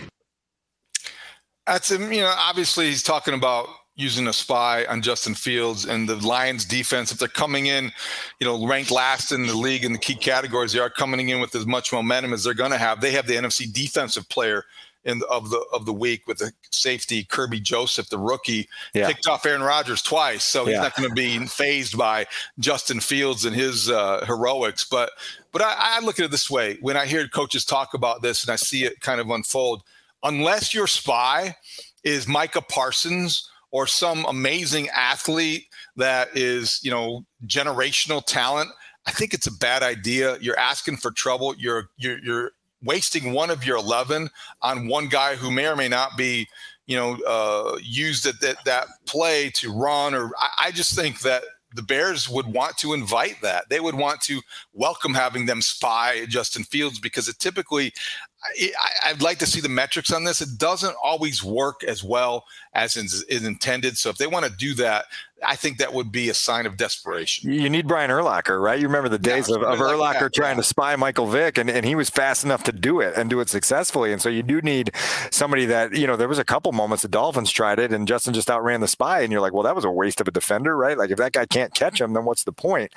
[1.67, 6.17] that's you know obviously he's talking about using a spy on Justin Fields and the
[6.17, 7.91] Lions defense, if they're coming in,
[8.39, 11.41] you know, ranked last in the league in the key categories, they are coming in
[11.41, 13.01] with as much momentum as they're going to have.
[13.01, 14.65] They have the NFC defensive player
[15.07, 19.07] in of the of the week with the safety Kerby Joseph, the rookie, yeah.
[19.07, 20.83] picked off Aaron Rodgers twice, so he's yeah.
[20.83, 22.27] not going to be fazed by
[22.59, 24.85] Justin Fields and his uh, heroics.
[24.85, 25.11] But
[25.53, 28.45] but I, I look at it this way: when I hear coaches talk about this
[28.45, 29.83] and I see it kind of unfold,
[30.23, 31.57] unless your spy
[32.05, 35.67] is Micah Parsons or some amazing athlete
[35.97, 38.71] that is you know generational talent.
[39.09, 40.37] I think it's a bad idea.
[40.41, 41.55] You're asking for trouble.
[41.57, 42.51] You're you're you're
[42.87, 44.31] wasting one of your 11
[44.63, 46.49] on one guy who may or may not be
[46.87, 51.21] you know uh, used at that, that play to run or I, I just think
[51.21, 51.43] that
[51.77, 53.69] the Bears would want to invite that.
[53.69, 54.41] They would want to
[54.73, 57.93] welcome having them spy Justin Fields because it typically,
[59.05, 60.41] I, would like to see the metrics on this.
[60.41, 62.45] It doesn't always work as well
[62.75, 63.97] as is, is intended.
[63.99, 65.07] So if they want to do that,
[65.47, 67.53] I think that would be a sign of desperation.
[67.53, 68.79] You need Brian Urlacher, right?
[68.79, 70.63] You remember the days yeah, of, like trying yeah.
[70.63, 73.41] to spy Michael Vick, and, and he was fast enough to do it and do
[73.41, 74.13] it successfully.
[74.13, 74.93] And so you do need
[75.31, 78.33] somebody that, you know, there was a couple moments the Dolphins tried it and Justin
[78.33, 79.21] just outran the spy.
[79.21, 80.97] And you're like, well, that was a waste of a defender, right?
[80.97, 82.93] Like if that guy can't catch him, then what's the point?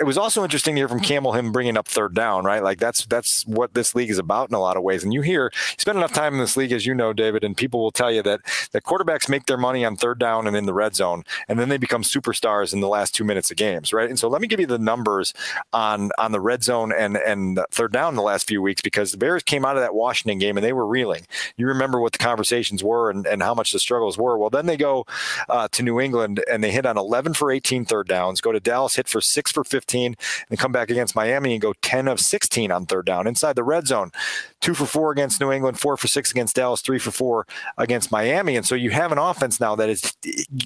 [0.00, 2.62] It was also interesting to hear from Campbell him bringing up third down, right?
[2.64, 5.04] Like that's that's what this league is about in a lot of ways.
[5.04, 7.56] And you hear you spend enough time in this league, as you know, David, and
[7.56, 8.40] people will tell you that
[8.72, 11.68] that quarterbacks make their money on third down and in the red zone, and then
[11.68, 14.08] they become superstars in the last two minutes of games, right?
[14.08, 15.32] And so let me give you the numbers
[15.72, 19.12] on on the red zone and and third down in the last few weeks because
[19.12, 21.24] the Bears came out of that Washington game and they were reeling.
[21.56, 24.36] You remember what the conversations were and, and how much the struggles were.
[24.36, 25.06] Well, then they go
[25.48, 28.58] uh, to New England and they hit on 11 for 18 third downs, go to
[28.58, 30.16] Dallas, hit for six for 15, and
[30.58, 33.86] come back against Miami and go 10 of 16 on third down inside the red
[33.86, 34.10] zone.
[34.60, 38.10] Two for four against New England, four for six against Dallas, three for four against
[38.10, 38.56] Miami.
[38.56, 40.14] And so you have an offense now that is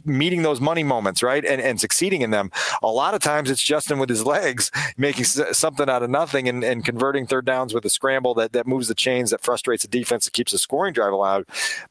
[0.05, 1.45] meeting those money moments, right?
[1.45, 2.53] And, and succeeding in them.
[2.83, 6.63] A lot of times it's Justin with his legs making something out of nothing and,
[6.63, 9.89] and converting third downs with a scramble that, that moves the chains, that frustrates the
[9.89, 11.45] defense, that keeps the scoring drive alive.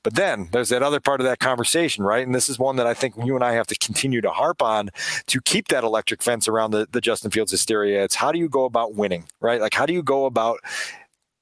[0.03, 2.25] But then there's that other part of that conversation, right?
[2.25, 4.61] And this is one that I think you and I have to continue to harp
[4.61, 4.91] on
[5.25, 8.03] to keep that electric fence around the, the Justin Fields hysteria.
[8.03, 9.61] It's how do you go about winning, right?
[9.61, 10.59] Like, how do you go about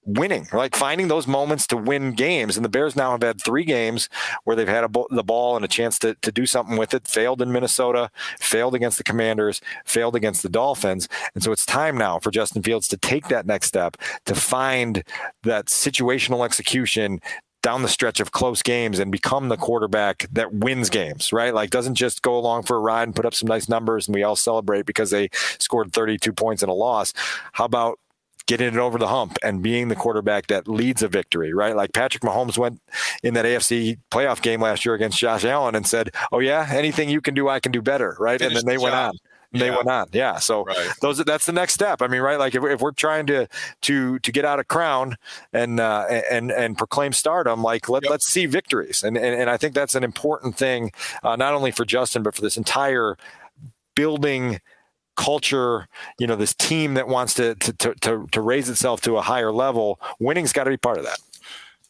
[0.06, 2.56] winning, like finding those moments to win games.
[2.56, 4.08] And the Bears now have had three games
[4.44, 7.08] where they've had the ball and a chance to, to do something with it.
[7.08, 8.10] Failed in Minnesota,
[8.40, 11.10] failed against the Commanders, failed against the Dolphins.
[11.34, 15.04] And so it's time now for Justin Fields to take that next step to find
[15.44, 17.20] that situational execution
[17.66, 21.52] down the stretch of close games and become the quarterback that wins games, right?
[21.52, 24.14] Like doesn't just go along for a ride and put up some nice numbers and
[24.14, 27.12] we all celebrate because they scored 32 points in a loss.
[27.54, 27.98] How about
[28.46, 31.76] getting it over the hump and being the quarterback that leads a victory, right?
[31.76, 32.80] Like Patrick Mahomes went
[33.24, 37.10] in that AFC playoff game last year against Josh Allen and said, "Oh yeah, anything
[37.10, 38.40] you can do, I can do better," right?
[38.40, 39.14] Finish and then they the went on
[39.52, 39.76] they yeah.
[39.76, 40.08] went on.
[40.12, 40.38] Yeah.
[40.38, 40.90] So right.
[41.02, 42.02] those that's the next step.
[42.02, 42.40] I mean, right?
[42.40, 43.48] Like if, if we're trying to
[43.82, 45.16] to to get out of crown
[45.54, 48.12] and uh, and and proclaim stardom, like let yep.
[48.12, 49.04] let's see victories.
[49.04, 50.92] And, and and I think that's an important thing,
[51.24, 53.18] uh, not only for Justin but for this entire
[53.96, 54.60] building
[55.16, 55.88] culture,
[56.20, 59.52] you know, this team that wants to to to, to raise itself to a higher
[59.52, 60.00] level.
[60.20, 61.20] Winning's got to be part of that.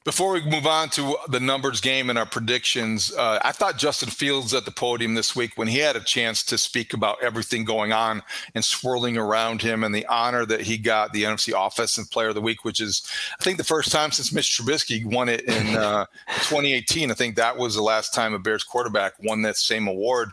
[0.05, 4.09] Before we move on to the numbers game and our predictions, uh, I thought Justin
[4.09, 7.65] Fields at the podium this week when he had a chance to speak about everything
[7.65, 8.21] going on
[8.53, 12.35] and swirling around him and the honor that he got the NFC Offensive Player of
[12.35, 13.01] the Week, which is,
[13.39, 17.09] I think, the first time since Mitch Trubisky won it in uh, 2018.
[17.09, 20.29] I think that was the last time a Bears quarterback won that same award.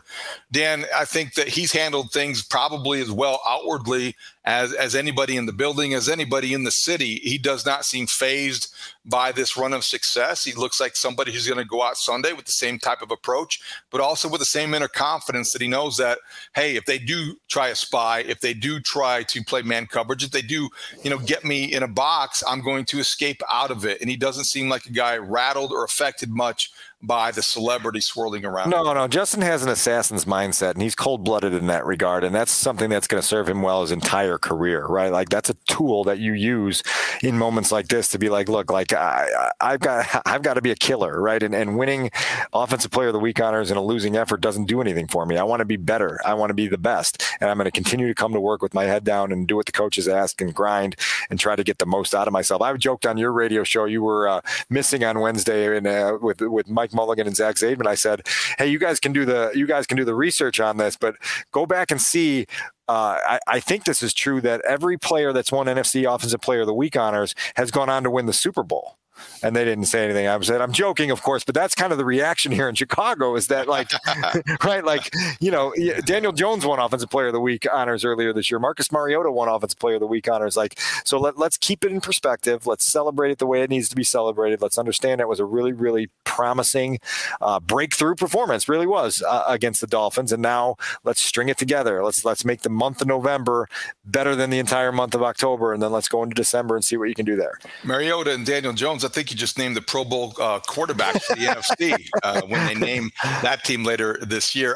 [0.51, 5.45] Dan, I think that he's handled things probably as well outwardly as as anybody in
[5.45, 7.19] the building, as anybody in the city.
[7.23, 8.73] He does not seem fazed
[9.05, 10.43] by this run of success.
[10.43, 13.11] He looks like somebody who's going to go out Sunday with the same type of
[13.11, 16.19] approach, but also with the same inner confidence that he knows that
[16.55, 20.23] hey, if they do try a spy, if they do try to play man coverage,
[20.23, 20.69] if they do,
[21.03, 24.01] you know, get me in a box, I'm going to escape out of it.
[24.01, 26.71] And he doesn't seem like a guy rattled or affected much
[27.03, 28.69] by the celebrity swirling around.
[28.69, 29.07] No, no.
[29.07, 32.89] Justin has an assassin's mindset, and he's cold blooded in that regard, and that's something
[32.89, 35.11] that's going to serve him well his entire career, right?
[35.11, 36.81] Like that's a tool that you use
[37.21, 40.61] in moments like this to be like, look, like I, I've got, I've got to
[40.61, 41.43] be a killer, right?
[41.43, 42.09] And and winning
[42.53, 45.37] offensive player of the week honors in a losing effort doesn't do anything for me.
[45.37, 46.19] I want to be better.
[46.25, 48.61] I want to be the best, and I'm going to continue to come to work
[48.61, 50.95] with my head down and do what the coaches ask and grind
[51.29, 52.61] and try to get the most out of myself.
[52.61, 56.39] I've joked on your radio show you were uh, missing on Wednesday and uh, with
[56.41, 57.87] with Mike Mulligan and Zach Zaidman.
[57.87, 58.27] I said,
[58.57, 61.15] hey, you guys can do the you guys can do the research on this, but
[61.51, 62.45] go back and see
[62.89, 66.61] uh, I, I, think this is true that every player that's won NFC Offensive Player
[66.61, 68.97] of the Week honors has gone on to win the Super Bowl
[69.41, 70.27] and they didn't say anything.
[70.27, 73.35] I said, I'm joking, of course, but that's kind of the reaction here in Chicago
[73.35, 73.91] is that like,
[74.63, 75.73] right, like you know,
[76.05, 78.59] Daniel Jones won Offensive Player of the Week honors earlier this year.
[78.59, 80.57] Marcus Mariota won Offensive Player of the Week honors.
[80.57, 82.65] Like, so let, let's keep it in perspective.
[82.65, 84.61] Let's celebrate it the way it needs to be celebrated.
[84.61, 86.99] Let's understand it was a really, really promising
[87.41, 88.67] uh, breakthrough performance.
[88.67, 92.03] Really was uh, against the Dolphins, and now let's string it together.
[92.03, 93.67] Let's let's make the month of November
[94.05, 96.97] better than the entire month of October, and then let's go into December and see
[96.97, 97.59] what you can do there.
[97.83, 101.35] Mariota and Daniel Jones, I think you just named the Pro Bowl uh, quarterback for
[101.35, 104.75] the NFC uh, when they name that team later this year.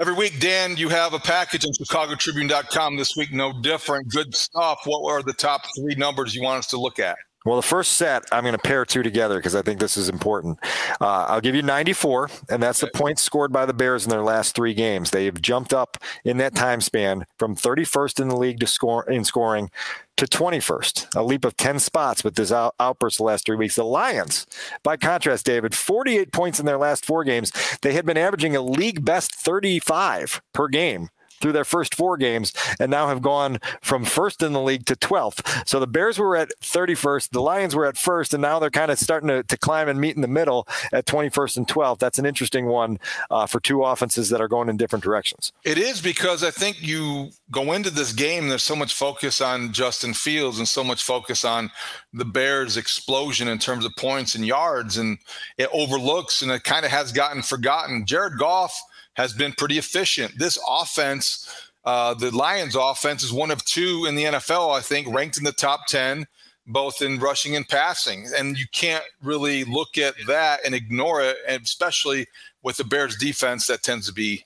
[0.00, 2.96] Every week, Dan, you have a package on ChicagoTribune.com.
[2.96, 4.08] This week, no different.
[4.10, 4.80] Good stuff.
[4.86, 7.16] What are the top three numbers you want us to look at?
[7.44, 10.08] Well, the first set, I'm going to pair two together because I think this is
[10.08, 10.58] important.
[10.98, 14.22] Uh, I'll give you 94, and that's the points scored by the Bears in their
[14.22, 15.10] last three games.
[15.10, 19.08] They have jumped up in that time span from 31st in the league to score
[19.10, 19.70] in scoring
[20.16, 23.74] to 21st, a leap of 10 spots with this out- outburst the last three weeks.
[23.74, 24.46] The Lions,
[24.82, 27.52] by contrast, David, 48 points in their last four games.
[27.82, 31.10] They had been averaging a league best 35 per game
[31.44, 34.96] through their first four games and now have gone from first in the league to
[34.96, 35.68] 12th.
[35.68, 38.90] So the Bears were at 31st, the Lions were at first, and now they're kind
[38.90, 41.98] of starting to, to climb and meet in the middle at 21st and 12th.
[41.98, 42.98] That's an interesting one
[43.30, 45.52] uh, for two offenses that are going in different directions.
[45.64, 49.70] It is because I think you go into this game, there's so much focus on
[49.74, 51.70] Justin Fields and so much focus on
[52.14, 55.18] the Bears' explosion in terms of points and yards, and
[55.58, 58.06] it overlooks and it kind of has gotten forgotten.
[58.06, 58.74] Jared Goff
[59.14, 60.38] has been pretty efficient.
[60.38, 65.08] This offense, uh, the Lions offense, is one of two in the NFL, I think,
[65.08, 66.26] ranked in the top 10,
[66.66, 68.26] both in rushing and passing.
[68.36, 72.26] And you can't really look at that and ignore it, and especially
[72.62, 74.44] with the Bears defense that tends to be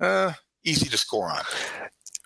[0.00, 0.32] uh,
[0.64, 1.42] easy to score on.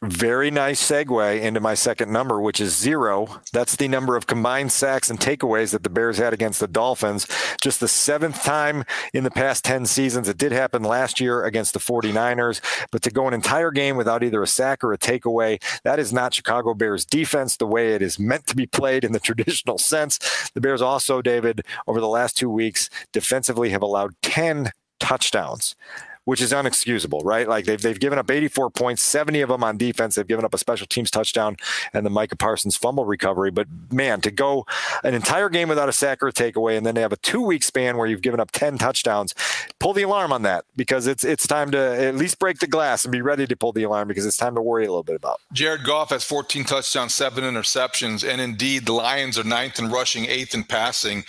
[0.07, 3.40] Very nice segue into my second number, which is zero.
[3.55, 7.27] That's the number of combined sacks and takeaways that the Bears had against the Dolphins.
[7.62, 10.29] Just the seventh time in the past 10 seasons.
[10.29, 14.23] It did happen last year against the 49ers, but to go an entire game without
[14.23, 18.03] either a sack or a takeaway, that is not Chicago Bears defense the way it
[18.03, 20.19] is meant to be played in the traditional sense.
[20.53, 25.75] The Bears also, David, over the last two weeks, defensively have allowed 10 touchdowns
[26.24, 27.48] which is unexcusable, right?
[27.48, 30.14] Like they've, they've given up 84 points, 70 of them on defense.
[30.14, 31.56] They've given up a special teams touchdown
[31.92, 33.50] and the Micah Parsons fumble recovery.
[33.50, 34.66] But man, to go
[35.02, 37.42] an entire game without a sack or a takeaway, and then they have a two
[37.42, 39.34] week span where you've given up 10 touchdowns,
[39.78, 43.04] pull the alarm on that because it's it's time to at least break the glass
[43.04, 45.16] and be ready to pull the alarm because it's time to worry a little bit
[45.16, 45.40] about.
[45.52, 50.24] Jared Goff has 14 touchdowns, seven interceptions, and indeed the Lions are ninth in rushing,
[50.26, 51.24] eighth in passing.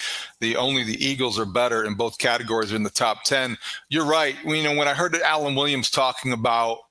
[0.45, 3.57] The only the Eagles are better in both categories Are in the top 10.
[3.89, 4.35] You're right.
[4.45, 6.81] You know, when I heard Alan Williams talking about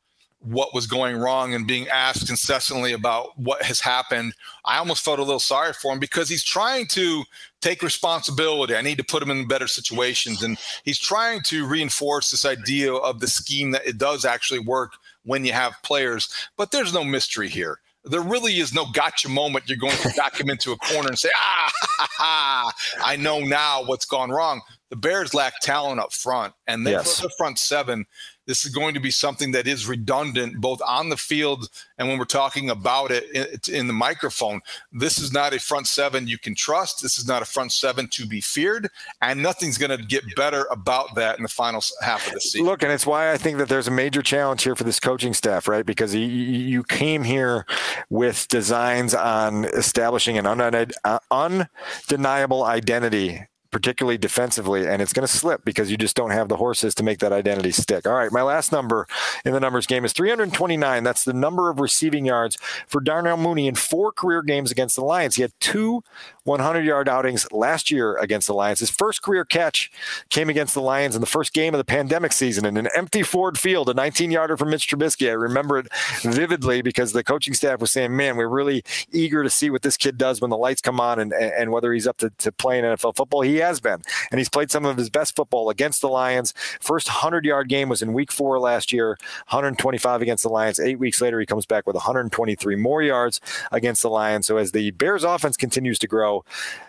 [0.40, 5.20] what was going wrong and being asked incessantly about what has happened, I almost felt
[5.20, 7.22] a little sorry for him because he's trying to
[7.60, 8.74] take responsibility.
[8.74, 10.42] I need to put him in better situations.
[10.42, 14.94] And he's trying to reinforce this idea of the scheme that it does actually work
[15.22, 16.28] when you have players.
[16.56, 17.78] But there's no mystery here.
[18.04, 19.68] There really is no gotcha moment.
[19.68, 22.72] You're going to back him into a corner and say, ah, ha, ha,
[23.04, 24.60] I know now what's gone wrong.
[24.90, 27.20] The Bears lack talent up front, and they yes.
[27.20, 28.04] the front seven
[28.46, 32.18] this is going to be something that is redundant both on the field and when
[32.18, 34.60] we're talking about it in, the microphone.
[34.92, 37.02] This is not a front seven you can trust.
[37.02, 38.88] This is not a front seven to be feared,
[39.22, 42.66] and nothing's going to get better about that in the final half of the season.
[42.66, 45.34] Look, and it's why I think that there's a major challenge here for this coaching
[45.34, 45.86] staff, right?
[45.86, 47.64] Because you, came here
[48.10, 55.64] with designs on establishing an uh, undeniable identity particularly defensively, and it's going to slip
[55.64, 58.06] because you just don't have the horses to make that identity stick.
[58.06, 59.04] All right, my last number
[59.44, 61.02] in the numbers game is 329.
[61.02, 62.56] That's the number of receiving yards
[62.86, 65.34] for Darnell Mooney in four career games against the Lions.
[65.34, 66.04] He had two
[66.44, 68.78] 100 yard outings last year against the Lions.
[68.78, 69.90] His first career catch
[70.28, 73.24] came against the Lions in the first game of the pandemic season in an empty
[73.24, 75.28] Ford Field, a 19 yarder from Mitch Trubisky.
[75.28, 75.88] I remember it
[76.22, 79.96] vividly because the coaching staff was saying, man, we're really eager to see what this
[79.96, 82.84] kid does when the lights come on and, and whether he's up to, to playing
[82.84, 83.40] NFL football.
[83.40, 86.52] He has been, and he's played some of his best football against the Lions.
[86.80, 89.16] First 100 yard game was in week four last year,
[89.48, 90.78] 125 against the Lions.
[90.78, 93.40] Eight weeks later, he comes back with 123 more yards
[93.72, 94.46] against the Lions.
[94.46, 96.44] So as the Bears offense continues to grow,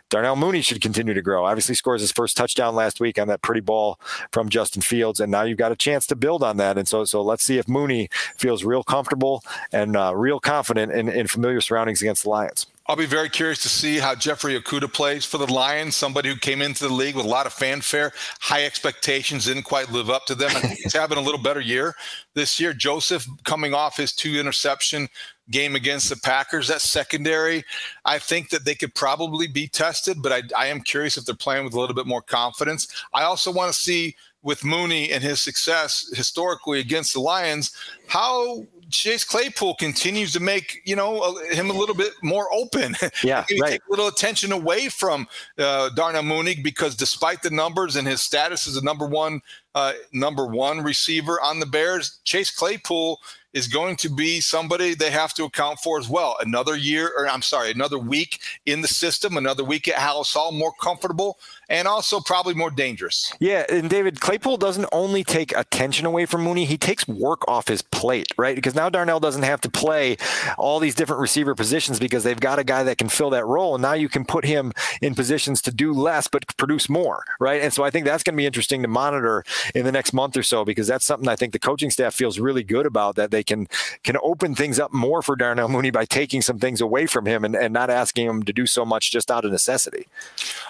[0.10, 1.46] Darnell Mooney should continue to grow.
[1.46, 4.00] Obviously, scores his first touchdown last week on that pretty ball
[4.32, 6.78] from Justin Fields, and now you've got a chance to build on that.
[6.78, 11.10] And so, so let's see if Mooney feels real comfortable and uh, real confident in,
[11.10, 12.68] in familiar surroundings against the Lions.
[12.88, 16.36] I'll be very curious to see how Jeffrey Okudah plays for the Lions, somebody who
[16.36, 20.28] came into the league with a lot of fanfare, high expectations, didn't quite live up
[20.28, 20.52] to them.
[20.56, 21.95] I think he's having a little better year
[22.36, 22.74] this year.
[22.74, 25.10] Joseph coming off his two interception
[25.50, 27.63] game against the Packers, that secondary,
[28.04, 31.36] I think that they could probably be tested, but I, I am curious if they're
[31.36, 32.88] playing with a little bit more confidence.
[33.13, 34.15] I also want to see
[34.46, 37.72] with Mooney and his success historically against the Lions,
[38.08, 42.96] how Chase Claypool continues to make you know him a little bit more open.
[43.24, 43.72] Yeah, right.
[43.72, 45.28] Take a little attention away from
[45.58, 49.42] uh, Darnell Mooney because despite the numbers and his status as a number one
[49.74, 53.20] uh, number one receiver on the Bears, Chase Claypool
[53.54, 56.36] is going to be somebody they have to account for as well.
[56.42, 60.52] Another year, or I'm sorry, another week in the system, another week at Halas Hall,
[60.52, 63.34] more comfortable and also probably more dangerous.
[63.39, 67.67] Yeah, and David Claypool doesn't only take attention away from Mooney, he takes work off
[67.67, 68.56] his plate, right?
[68.56, 70.17] Because now Darnell doesn't have to play
[70.58, 73.75] all these different receiver positions because they've got a guy that can fill that role.
[73.75, 77.62] And now you can put him in positions to do less but produce more, right?
[77.62, 80.38] And so I think that's going to be interesting to monitor in the next month
[80.38, 83.32] or so because that's something I think the coaching staff feels really good about that
[83.32, 83.67] they can
[84.04, 87.43] can open things up more for Darnell Mooney by taking some things away from him
[87.43, 90.08] and, and not asking him to do so much just out of necessity.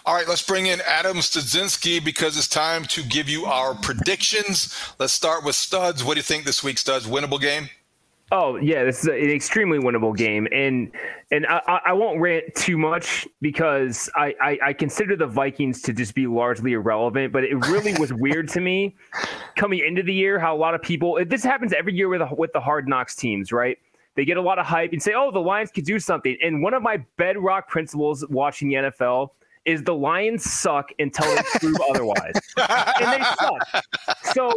[0.06, 4.76] All right, let's bring in Adam Studzinski because it's time to give you our predictions.
[5.00, 6.04] Let's start with Studs.
[6.04, 7.08] What do you think this week, Studs?
[7.08, 7.70] Winnable game?
[8.32, 10.92] Oh yeah, this is an extremely winnable game, and
[11.32, 15.94] and I, I won't rant too much because I, I, I consider the Vikings to
[15.94, 17.32] just be largely irrelevant.
[17.32, 18.96] But it really was weird to me
[19.56, 22.36] coming into the year how a lot of people this happens every year with the,
[22.36, 23.78] with the Hard Knocks teams, right?
[24.16, 26.64] They get a lot of hype and say, "Oh, the Lions could do something." And
[26.64, 29.30] one of my bedrock principles watching the NFL
[29.66, 32.34] is the Lions suck until they prove otherwise.
[32.58, 33.86] and they suck.
[34.34, 34.52] So,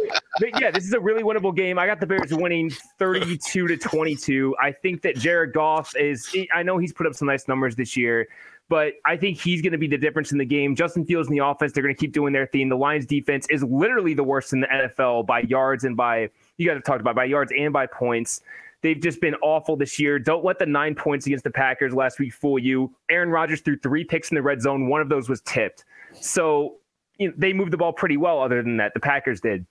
[0.59, 1.79] yeah, this is a really winnable game.
[1.79, 2.69] I got the Bears winning
[2.99, 4.55] 32 to 22.
[4.61, 7.97] I think that Jared Goff is, I know he's put up some nice numbers this
[7.97, 8.27] year,
[8.69, 10.75] but I think he's going to be the difference in the game.
[10.75, 12.69] Justin Fields in the offense, they're going to keep doing their thing.
[12.69, 16.67] The Lions defense is literally the worst in the NFL by yards and by, you
[16.67, 18.41] guys have talked about by yards and by points.
[18.81, 20.19] They've just been awful this year.
[20.19, 22.95] Don't let the nine points against the Packers last week fool you.
[23.09, 24.87] Aaron Rodgers threw three picks in the red zone.
[24.87, 25.85] One of those was tipped.
[26.13, 26.77] So
[27.17, 28.93] you know, they moved the ball pretty well, other than that.
[28.93, 29.65] The Packers did.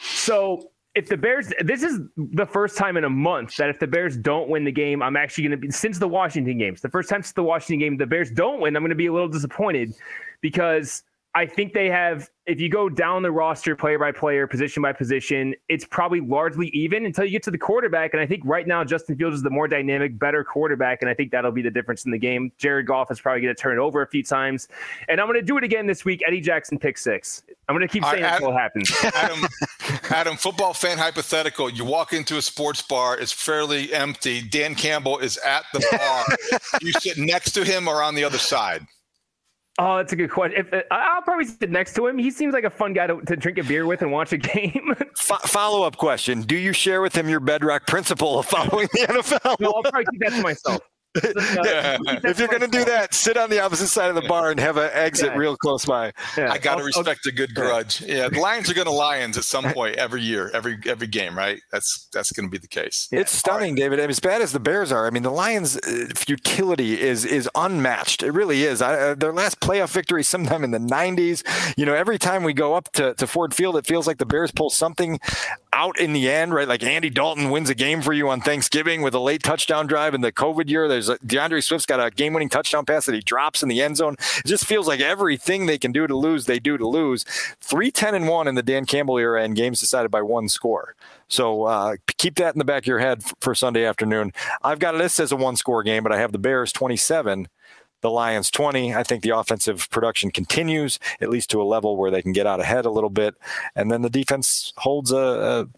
[0.00, 3.86] So if the Bears, this is the first time in a month that if the
[3.86, 6.90] Bears don't win the game, I'm actually going to be, since the Washington games, the
[6.90, 9.12] first time since the Washington game, the Bears don't win, I'm going to be a
[9.12, 9.94] little disappointed
[10.40, 14.82] because I think they have, if you go down the roster player by player, position
[14.82, 18.12] by position, it's probably largely even until you get to the quarterback.
[18.12, 21.00] And I think right now, Justin Fields is the more dynamic, better quarterback.
[21.00, 22.52] And I think that'll be the difference in the game.
[22.58, 24.68] Jared Goff is probably going to turn it over a few times.
[25.08, 26.22] And I'm going to do it again this week.
[26.26, 27.42] Eddie Jackson pick six.
[27.66, 28.92] I'm going to keep saying right, Adam, until it happens.
[29.14, 31.70] Adam, Adam, football fan hypothetical.
[31.70, 34.42] You walk into a sports bar, it's fairly empty.
[34.42, 36.60] Dan Campbell is at the bar.
[36.82, 38.86] you sit next to him or on the other side?
[39.78, 40.60] Oh, that's a good question.
[40.60, 42.18] If, uh, I'll probably sit next to him.
[42.18, 44.36] He seems like a fun guy to, to drink a beer with and watch a
[44.36, 44.94] game.
[45.00, 49.06] F- follow up question: Do you share with him your bedrock principle of following the
[49.08, 49.60] NFL?
[49.60, 50.82] no, I'll probably keep that to myself.
[51.64, 51.98] Yeah.
[52.24, 54.58] If you're going to do that, sit on the opposite side of the bar and
[54.58, 55.36] have an exit Yeah.
[55.38, 56.12] real close by.
[56.36, 58.00] I got to I'll- respect a good grudge.
[58.02, 61.36] Yeah, the Lions are going to Lions at some point every year, every every game,
[61.36, 61.60] right?
[61.70, 63.08] That's that's going to be the case.
[63.12, 63.98] It's stunning, David.
[63.98, 67.24] I mean, as bad as the Bears are, I mean, the Lions' uh, futility is
[67.24, 68.22] is unmatched.
[68.22, 68.80] It really is.
[68.82, 71.42] I, uh, their last playoff victory, sometime in the '90s.
[71.76, 74.26] You know, every time we go up to, to Ford Field, it feels like the
[74.26, 75.18] Bears pull something
[75.72, 76.68] out in the end, right?
[76.68, 80.14] Like Andy Dalton wins a game for you on Thanksgiving with a late touchdown drive.
[80.14, 83.20] In the COVID year, there's a, D'Andre Swift's got a game-winning touchdown pass that he
[83.20, 84.16] drops in the end zone.
[84.38, 87.24] It just feels like everything they can do to lose, they do to lose.
[87.60, 90.94] Three ten and one in the Dan Campbell era, and games decided by one score.
[91.28, 94.32] So uh, keep that in the back of your head for Sunday afternoon.
[94.62, 97.48] I've got this as a one-score game, but I have the Bears 27
[98.02, 98.94] the Lions 20.
[98.94, 102.46] I think the offensive production continues, at least to a level where they can get
[102.46, 103.34] out ahead a little bit.
[103.74, 105.68] And then the defense holds a, a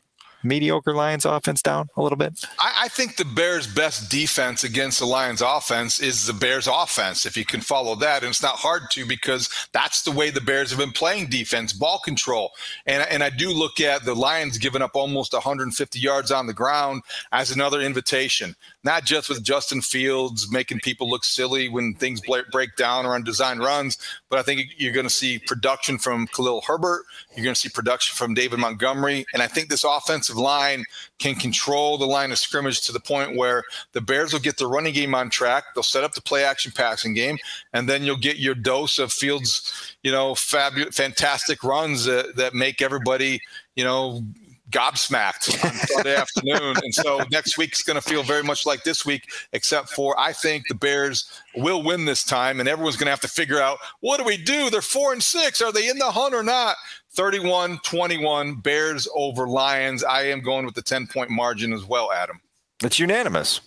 [0.45, 2.45] mediocre Lions offense down a little bit.
[2.59, 7.27] I, I think the Bears' best defense against the Lions' offense is the Bears' offense.
[7.27, 10.41] If you can follow that, and it's not hard to because that's the way the
[10.41, 12.53] Bears have been playing defense, ball control.
[12.87, 16.55] And and I do look at the Lions giving up almost 150 yards on the
[16.55, 17.03] ground
[17.33, 18.55] as another invitation.
[18.85, 23.25] Not just with Justin Fields making people look silly when things break down or on
[23.25, 27.05] design runs, but I think you're going to see production from Khalil Herbert.
[27.35, 30.85] You're going to see production from David Montgomery, and I think this offensive line
[31.19, 34.67] can control the line of scrimmage to the point where the Bears will get the
[34.67, 35.65] running game on track.
[35.75, 37.39] They'll set up the play action passing game,
[37.73, 42.55] and then you'll get your dose of Fields, you know, fabulous, fantastic runs that, that
[42.55, 43.41] make everybody,
[43.77, 44.23] you know,
[44.71, 46.77] gobsmacked on Sunday afternoon.
[46.83, 50.33] And so next week's going to feel very much like this week, except for I
[50.33, 53.79] think the Bears will win this time, and everyone's going to have to figure out
[54.01, 54.71] what do we do?
[54.71, 55.61] They're four and six.
[55.61, 56.77] Are they in the hunt or not?
[57.13, 60.03] 31 21, Bears over Lions.
[60.03, 62.41] I am going with the 10 point margin as well, Adam.
[62.83, 63.61] It's unanimous.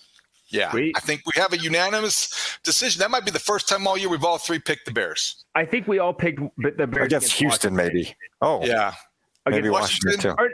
[0.49, 2.99] Yeah, I think we have a unanimous decision.
[2.99, 5.43] That might be the first time all year we've all three picked the Bears.
[5.55, 8.15] I think we all picked the Bears I Against Houston, maybe.
[8.41, 8.93] Oh, Yeah.
[9.45, 10.35] maybe Against Washington too.
[10.37, 10.49] Or-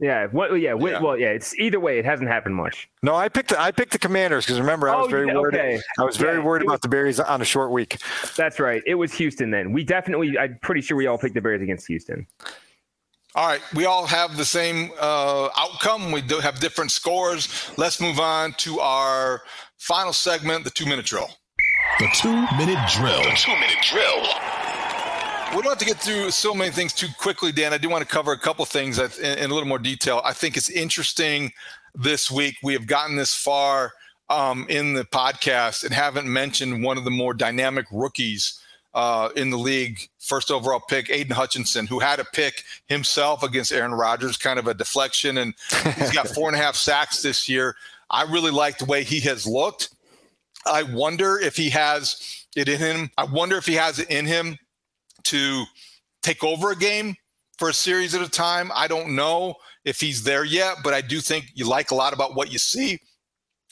[0.00, 1.28] yeah, what, yeah, wi- well, yeah.
[1.28, 1.98] It's either way.
[1.98, 2.88] It hasn't happened much.
[3.02, 5.34] No, I picked the, I picked the Commanders because remember I was Oh, very yeah,
[5.34, 5.54] worried.
[5.54, 5.80] okay.
[5.98, 7.98] I was very Yeah, worried it about the Bears on a short week.
[8.36, 8.82] That's right.
[8.86, 9.72] It was Houston then.
[9.72, 10.38] We definitely.
[10.38, 12.26] I'm pretty sure we all picked the Bears against Houston.
[13.36, 16.12] All right, we all have the same uh, outcome.
[16.12, 17.48] We do have different scores.
[17.76, 19.42] Let's move on to our
[19.78, 21.28] final segment, the two minute drill.
[21.98, 23.22] The two minute drill.
[23.24, 24.22] The two minute drill.
[25.54, 27.72] We don't have to get through so many things too quickly, Dan.
[27.72, 30.20] I do want to cover a couple things in, in a little more detail.
[30.24, 31.52] I think it's interesting
[31.94, 32.56] this week.
[32.64, 33.92] We have gotten this far
[34.28, 38.60] um, in the podcast and haven't mentioned one of the more dynamic rookies
[38.94, 40.00] uh, in the league.
[40.18, 44.66] First overall pick, Aidan Hutchinson, who had a pick himself against Aaron Rodgers, kind of
[44.66, 45.54] a deflection, and
[45.96, 47.76] he's got four and a half sacks this year.
[48.10, 49.90] I really like the way he has looked.
[50.66, 53.10] I wonder if he has it in him.
[53.16, 54.58] I wonder if he has it in him
[55.24, 55.64] to
[56.22, 57.14] take over a game
[57.58, 58.70] for a series at a time.
[58.74, 59.54] I don't know
[59.84, 62.58] if he's there yet, but I do think you like a lot about what you
[62.58, 62.98] see.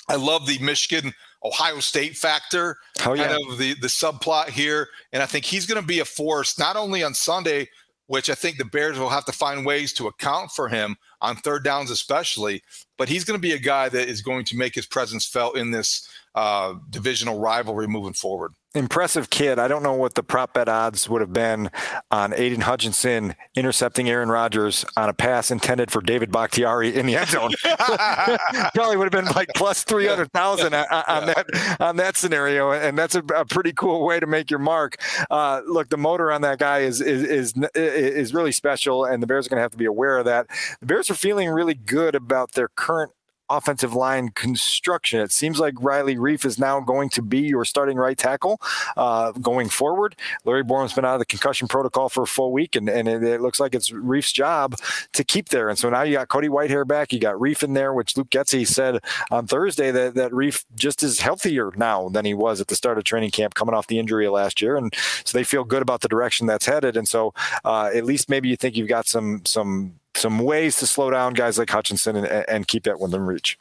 [0.08, 1.12] I love the Michigan
[1.44, 3.28] Ohio State factor, Oh, yeah.
[3.28, 6.58] kind of the the subplot here, and I think he's going to be a force
[6.58, 7.68] not only on Sunday,
[8.06, 11.36] which I think the Bears will have to find ways to account for him on
[11.36, 12.62] third downs, especially,
[12.98, 15.56] but he's going to be a guy that is going to make his presence felt
[15.56, 18.52] in this uh, divisional rivalry moving forward.
[18.74, 19.58] Impressive kid.
[19.58, 21.70] I don't know what the prop bet odds would have been
[22.10, 27.16] on Aidan Hutchinson intercepting Aaron Rodgers on a pass intended for David Bakhtiari in the
[27.16, 27.52] end zone.
[28.74, 32.72] Probably would have been like plus three hundred thousand on on that on that scenario,
[32.72, 34.96] and that's a, a pretty cool way to make your mark.
[35.30, 39.26] Uh, look, the motor on that guy is is is is really special, and the
[39.26, 40.46] Bears are going to have to be aware of that.
[40.80, 43.12] The Bears are feeling really good about their current
[43.48, 45.20] offensive line construction.
[45.20, 48.60] It seems like Riley Reiff is now going to be your starting right tackle
[48.96, 50.16] uh, going forward.
[50.44, 53.22] Larry Borom's been out of the concussion protocol for a full week, and, and it,
[53.22, 54.76] it looks like it's Reiff's job
[55.12, 55.68] to keep there.
[55.68, 58.30] And so now you got Cody Whitehair back, you got Reiff in there, which Luke
[58.30, 62.68] Getsy said on Thursday that, that Reiff just is healthier now than he was at
[62.68, 64.76] the start of training camp coming off the injury last year.
[64.76, 66.96] And so they feel good about the direction that's headed.
[66.96, 67.34] And so
[67.64, 71.32] uh, at least maybe you think you've got some some some ways to slow down
[71.32, 73.58] guys like Hutchinson and, and keep that within reach.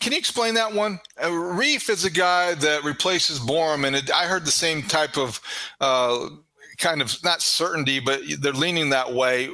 [0.00, 1.00] Can you explain that one?
[1.20, 5.18] Uh, Reiff is a guy that replaces Borom, and it, I heard the same type
[5.18, 5.40] of
[5.80, 6.28] uh,
[6.78, 9.48] kind of not certainty, but they're leaning that way.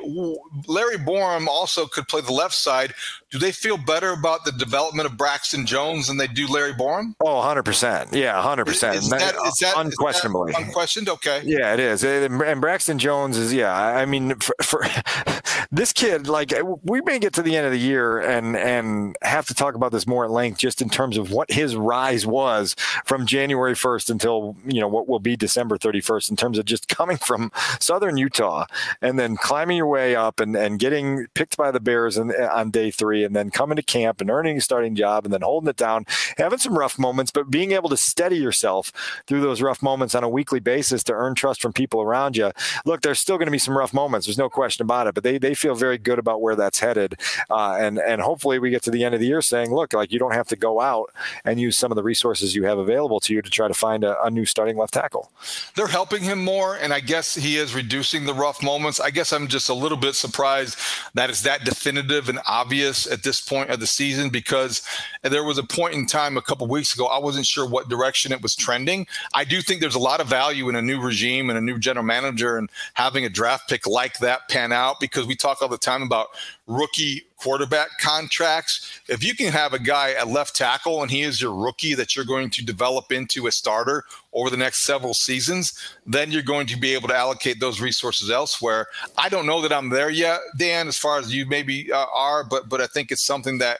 [0.66, 2.94] Larry Borom also could play the left side.
[3.34, 7.16] Do they feel better about the development of Braxton Jones than they do Larry Borom?
[7.18, 8.12] Oh, 100%.
[8.12, 8.94] Yeah, 100%.
[8.94, 10.52] Is that, is that unquestionably?
[10.52, 11.08] Is that unquestioned?
[11.08, 11.42] Okay.
[11.44, 12.04] Yeah, it is.
[12.04, 14.86] And Braxton Jones is, yeah, I mean, for, for
[15.72, 16.52] this kid, like,
[16.84, 19.90] we may get to the end of the year and, and have to talk about
[19.90, 24.10] this more at length just in terms of what his rise was from January 1st
[24.10, 28.16] until, you know, what will be December 31st in terms of just coming from Southern
[28.16, 28.66] Utah
[29.02, 32.70] and then climbing your way up and, and getting picked by the Bears in, on
[32.70, 35.68] day three and then coming to camp and earning a starting job and then holding
[35.68, 36.06] it down,
[36.38, 38.92] having some rough moments, but being able to steady yourself
[39.26, 42.52] through those rough moments on a weekly basis to earn trust from people around you.
[42.84, 44.26] Look, there's still going to be some rough moments.
[44.26, 47.20] There's no question about it, but they, they feel very good about where that's headed.
[47.50, 50.12] Uh, and, and hopefully we get to the end of the year saying, look, like
[50.12, 51.10] you don't have to go out
[51.44, 54.04] and use some of the resources you have available to you to try to find
[54.04, 55.30] a, a new starting left tackle.
[55.74, 59.00] They're helping him more, and I guess he is reducing the rough moments.
[59.00, 60.78] I guess I'm just a little bit surprised
[61.14, 64.82] that it's that definitive and obvious at this point of the season because
[65.22, 68.32] there was a point in time a couple weeks ago I wasn't sure what direction
[68.32, 69.06] it was trending.
[69.32, 71.78] I do think there's a lot of value in a new regime and a new
[71.78, 75.68] general manager and having a draft pick like that pan out because we talk all
[75.68, 76.28] the time about
[76.66, 79.02] rookie quarterback contracts.
[79.06, 82.16] If you can have a guy at left tackle and he is your rookie that
[82.16, 86.66] you're going to develop into a starter over the next several seasons, then you're going
[86.68, 88.86] to be able to allocate those resources elsewhere.
[89.18, 92.44] I don't know that I'm there yet, Dan, as far as you maybe uh, are,
[92.44, 93.78] but but I think it's something that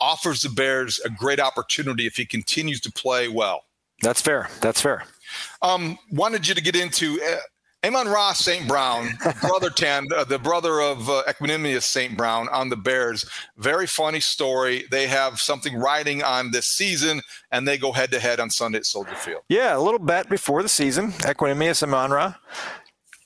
[0.00, 3.64] offers the Bears a great opportunity if he continues to play well.
[4.00, 4.48] That's fair.
[4.60, 5.02] That's fair.
[5.60, 7.18] Um, wanted you to get into
[7.86, 8.66] uh, Amon-Ra St.
[8.68, 9.10] Brown,
[9.40, 12.16] brother Tan, uh, the brother of uh, Equanimeous St.
[12.16, 13.28] Brown on the Bears.
[13.56, 14.84] Very funny story.
[14.90, 17.20] They have something riding on this season,
[17.50, 19.42] and they go head to head on Sunday at Soldier Field.
[19.48, 21.12] Yeah, a little bet before the season.
[21.12, 22.34] Equanimeous and Amon-Ra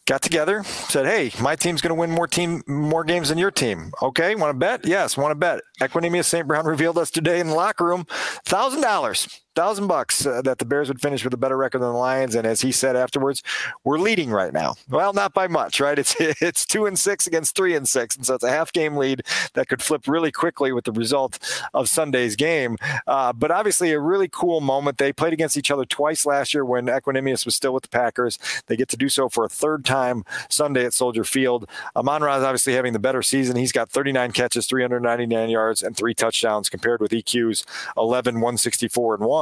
[0.07, 3.51] got together, said, "Hey, my team's going to win more team more games than your
[3.51, 4.85] team." Okay, want to bet?
[4.85, 5.61] Yes, want to bet.
[5.81, 6.47] Equanimeous St.
[6.47, 8.07] Brown revealed us today in the locker room,
[8.45, 11.89] thousand dollars thousand bucks uh, that the Bears would finish with a better record than
[11.89, 12.35] the Lions.
[12.35, 13.43] And as he said afterwards,
[13.85, 14.75] we're leading right now.
[14.89, 15.99] Well, not by much, right?
[15.99, 18.97] It's it's two and six against three and six, and so it's a half game
[18.97, 19.23] lead
[19.55, 21.39] that could flip really quickly with the result
[21.75, 22.77] of Sunday's game.
[23.07, 24.99] Uh, but obviously, a really cool moment.
[24.99, 28.39] They played against each other twice last year when Equanimeous was still with the Packers.
[28.67, 31.69] They get to do so for a third time Sunday at Soldier Field.
[31.97, 33.57] Amon-Ra is obviously having the better season.
[33.57, 37.65] He's got 39 catches, 399 yards, and three touchdowns compared with EQ's
[37.97, 39.40] 11, 164 and one.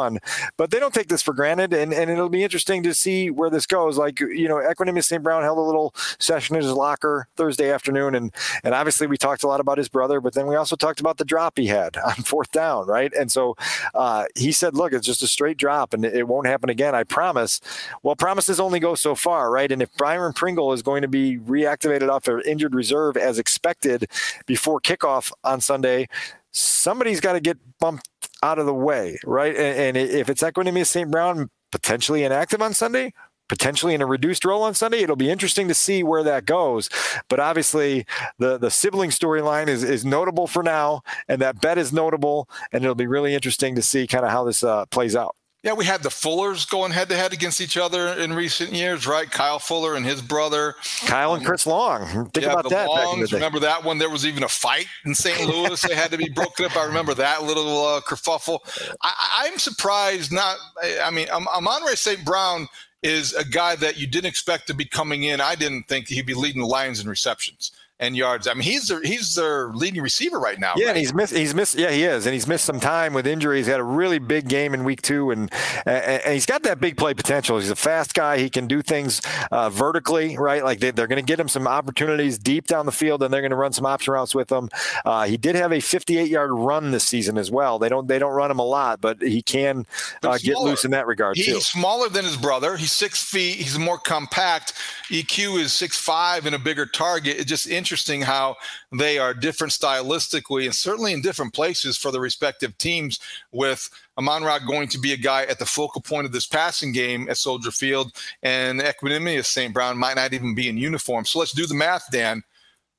[0.57, 3.51] But they don't take this for granted, and, and it'll be interesting to see where
[3.51, 3.99] this goes.
[3.99, 5.23] Like, you know, Equanimeous St.
[5.23, 8.35] Brown held a little session in his locker Thursday afternoon, and,
[8.65, 11.19] and obviously we talked a lot about his brother, but then we also talked about
[11.19, 13.13] the drop he had on fourth down, right?
[13.15, 13.57] And so
[13.95, 17.05] uh, he said, look, it's just a straight drop, and it won't happen again, I
[17.05, 17.61] promise.
[18.03, 19.71] Well, promises only go so far, right?
[19.71, 24.09] And if Byron Pringle is going to be reactivated off their injured reserve as expected
[24.47, 26.09] before kickoff on Sunday,
[26.53, 28.09] somebody's got to get bumped
[28.43, 29.55] out of the way, right?
[29.55, 31.11] And, and if it's Equanimeous St.
[31.11, 33.13] Brown potentially inactive on Sunday,
[33.49, 35.01] potentially in a reduced role on Sunday.
[35.01, 36.89] It'll be interesting to see where that goes.
[37.29, 38.07] But obviously,
[38.39, 42.85] the the sibling storyline is is notable for now, and that bet is notable, and
[42.85, 45.35] it'll be really interesting to see kind of how this uh, plays out.
[45.65, 49.09] Yeah, we had the Fullers going head to head against each other in recent years,
[49.09, 49.29] right?
[49.29, 50.77] Kyle Fuller and his brother.
[51.07, 52.31] Kyle and Chris Long.
[52.31, 52.89] Think yeah, about that.
[52.89, 53.99] Longs, remember that one?
[53.99, 55.49] There was even a fight in St.
[55.49, 55.83] Louis.
[55.83, 56.77] they had to be broken up.
[56.77, 58.61] I remember that little uh, kerfuffle.
[59.03, 60.31] I, am surprised.
[60.31, 60.59] Not.
[61.03, 62.25] I mean, Amon-Ra St.
[62.25, 62.69] Brown
[63.03, 65.41] is a guy that you didn't expect to be coming in.
[65.41, 68.47] I didn't think he'd be leading the Lions in receptions and yards.
[68.47, 70.75] I mean, he's their he's their leading receiver right now.
[70.77, 70.91] Yeah, right?
[70.91, 73.67] and he's missed he's missed yeah he is, and he's missed some time with injuries.
[73.67, 75.51] He had a really big game in week two, and
[75.85, 77.59] and he's got that big play potential.
[77.59, 78.39] He's a fast guy.
[78.39, 79.21] He can do things
[79.51, 80.63] uh, vertically, right?
[80.63, 83.41] Like they, are going to get him some opportunities deep down the field, and they're
[83.41, 84.69] going to run some option routes with him.
[85.05, 87.79] Uh, he did have a 58 yard run this season as well.
[87.79, 89.87] They don't they don't run him a lot, but he can
[90.23, 91.55] uh, get loose in that regard he, too.
[91.55, 92.77] He's smaller than his brother.
[92.77, 93.57] He's six feet.
[93.57, 94.75] He's more compact.
[95.09, 97.39] EQ is six five and a bigger target.
[97.39, 97.88] It's just interesting
[98.21, 98.57] how
[98.93, 103.19] they are different stylistically and certainly in different places for the respective teams.
[103.53, 107.29] With Amon-Ra going to be a guy at the focal point of this passing game
[107.29, 108.13] at Soldier Field,
[108.43, 109.73] and Equanimeous St.
[109.73, 111.25] Brown might not even be in uniform.
[111.25, 112.43] So let's do the math, Dan.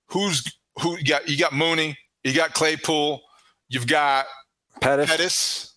[0.08, 0.44] Who's
[0.82, 0.98] who?
[0.98, 3.22] You got you got Mooney, you got Claypool,
[3.70, 4.26] you've got
[4.82, 5.10] Pettis.
[5.10, 5.74] Pettis.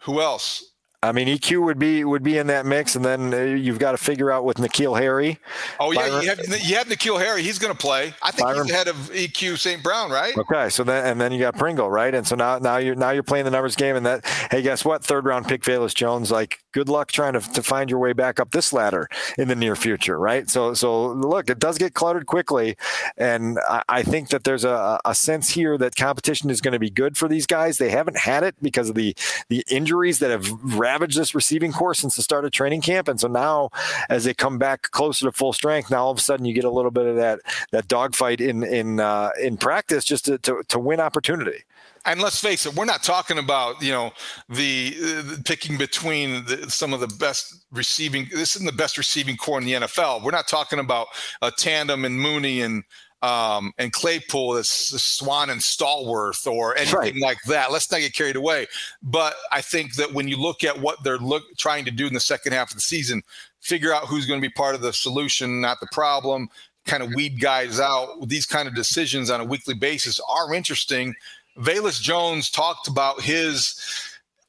[0.00, 0.73] Who else?
[1.04, 3.92] I mean, EQ would be would be in that mix, and then uh, you've got
[3.92, 5.38] to figure out with N'Keal Harry.
[5.78, 6.22] Oh yeah, Byron.
[6.22, 7.42] you have you have N'Keal Harry.
[7.42, 8.14] He's going to play.
[8.22, 8.64] I think Byron.
[8.66, 9.82] he's ahead of EQ St.
[9.82, 10.34] Brown, right?
[10.36, 12.14] Okay, so then and then you got Pringle, right?
[12.14, 14.82] And so now now you're now you're playing the numbers game, and that hey, guess
[14.82, 15.04] what?
[15.04, 18.40] Third round pick Velus Jones, like good luck trying to, to find your way back
[18.40, 19.08] up this ladder
[19.38, 20.50] in the near future, right?
[20.50, 22.76] So, so look, it does get cluttered quickly,
[23.16, 26.78] and I, I think that there's a, a sense here that competition is going to
[26.78, 27.78] be good for these guys.
[27.78, 29.16] They haven't had it because of the
[29.48, 33.20] the injuries that have ravaged this receiving corps since the start of training camp, and
[33.20, 33.70] so now
[34.10, 36.64] as they come back closer to full strength, now all of a sudden you get
[36.64, 37.38] a little bit of that
[37.70, 41.64] that dogfight in in uh, in practice just to, to, to win opportunity
[42.06, 44.12] and let's face it, we're not talking about you know
[44.48, 48.28] the, uh, the picking between the, some of the best receiving.
[48.32, 50.22] This isn't the best receiving corps in the NFL.
[50.22, 51.08] We're not talking about
[51.42, 52.84] a tandem and Mooney and
[53.24, 57.16] um, and Claypool as Swann and Stallworth or anything right.
[57.16, 57.72] like that.
[57.72, 58.66] Let's not get carried away.
[59.02, 62.12] But I think that when you look at what they're look, trying to do in
[62.12, 63.22] the second half of the season,
[63.60, 66.50] figure out who's going to be part of the solution, not the problem.
[66.84, 68.28] Kind of weed guys out.
[68.28, 71.14] These kind of decisions on a weekly basis are interesting
[71.58, 73.80] Velus Jones talked about his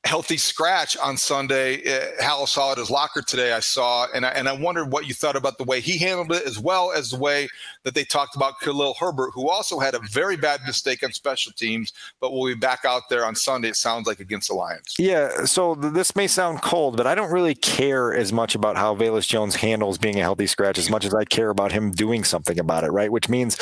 [0.05, 1.83] healthy scratch on Sunday.
[1.83, 3.53] Uh, Hal saw it his locker today.
[3.53, 6.31] I saw, and I, and I wondered what you thought about the way he handled
[6.31, 7.47] it, as well as the way
[7.83, 11.51] that they talked about Khalil Herbert, who also had a very bad mistake on special
[11.51, 13.69] teams, but will be back out there on Sunday.
[13.69, 14.93] It sounds like against the Lions.
[14.99, 15.45] Yeah.
[15.45, 19.27] So this may sound cold, but I don't really care as much about how Velus
[19.27, 22.59] Jones handles being a healthy scratch as much as I care about him doing something
[22.59, 22.91] about it.
[22.91, 23.57] Right, which means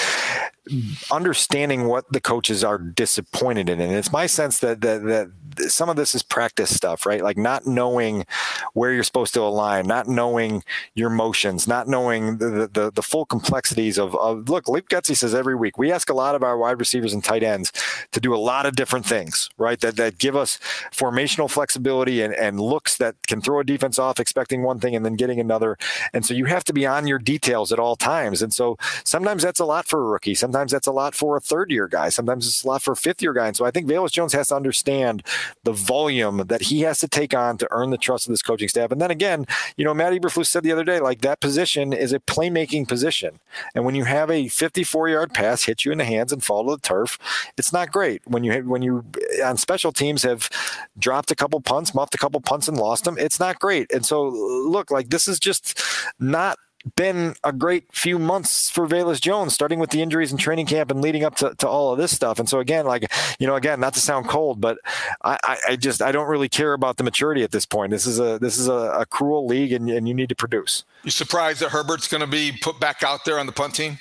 [1.11, 3.81] understanding what the coaches are disappointed in.
[3.81, 5.31] And it's my sense that that that
[5.69, 7.21] some of this is practice stuff, right?
[7.21, 8.25] Like not knowing
[8.73, 10.63] where you're supposed to align, not knowing
[10.95, 15.35] your motions, not knowing the the, the full complexities of, of look, Luke Getsy says
[15.35, 17.71] every week we ask a lot of our wide receivers and tight ends
[18.13, 19.79] to do a lot of different things, right?
[19.81, 20.57] That that give us
[20.91, 25.05] formational flexibility and, and looks that can throw a defense off expecting one thing and
[25.05, 25.77] then getting another.
[26.13, 28.41] And so you have to be on your details at all times.
[28.41, 30.33] And so sometimes that's a lot for a rookie.
[30.33, 32.09] Sometimes that's a lot for a third year guy.
[32.09, 33.45] Sometimes it's a lot for a fifth year guy.
[33.49, 35.21] And so I think Velus Jones has to understand
[35.63, 38.67] the volume that he has to take on to earn the trust of this coaching
[38.67, 38.91] staff.
[38.91, 39.45] And then again,
[39.77, 43.39] you know, Matt Eberflus said the other day, like that position is a playmaking position.
[43.75, 46.65] And when you have a 54 yard pass hit you in the hands and fall
[46.65, 47.17] to the turf,
[47.57, 48.21] it's not great.
[48.25, 49.05] When you when you
[49.43, 50.49] on special teams have
[50.97, 53.91] dropped a couple punts, muffed a couple punts and lost them, it's not great.
[53.91, 55.81] And so look, like this is just
[56.19, 56.57] not
[56.95, 60.91] been a great few months for Velus Jones, starting with the injuries in training camp
[60.91, 62.39] and leading up to, to all of this stuff.
[62.39, 64.77] And so again, like, you know, again, not to sound cold, but
[65.23, 67.91] I, I just I don't really care about the maturity at this point.
[67.91, 70.83] This is a this is a, a cruel league and, and you need to produce.
[71.03, 73.97] You surprised that Herbert's gonna be put back out there on the punt team?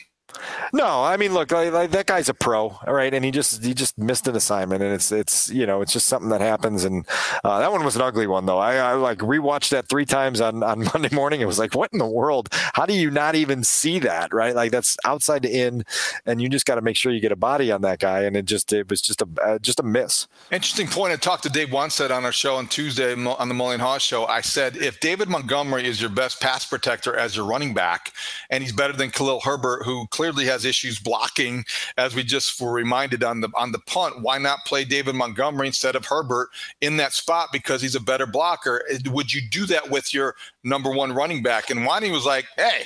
[0.73, 3.99] No, I mean, look, that guy's a pro, all right, and he just he just
[3.99, 7.07] missed an assignment, and it's it's you know it's just something that happens, and
[7.45, 8.59] uh, that one was an ugly one though.
[8.59, 11.41] I, I like rewatched that three times on on Monday morning.
[11.41, 12.49] It was like, what in the world?
[12.51, 14.55] How do you not even see that, right?
[14.55, 15.85] Like that's outside to in,
[16.27, 18.37] and you just got to make sure you get a body on that guy, and
[18.37, 20.27] it just it was just a uh, just a miss.
[20.51, 21.13] Interesting point.
[21.13, 24.01] I talked to Dave Wannstedt on our show on Tuesday on the Mully and Haugh
[24.01, 24.27] show.
[24.27, 28.13] I said if David Montgomery is your best pass protector as your running back,
[28.49, 31.65] and he's better than Khalil Herbert, who clearly has issues blocking,
[31.97, 34.23] as we just were reminded on the on the punt.
[34.23, 36.49] Why not play David Montgomery instead of Herbert
[36.81, 38.85] in that spot because he's a better blocker?
[38.93, 41.71] Uh, would you do that with your number one running back?
[41.71, 42.85] And Wani was like, "Hey,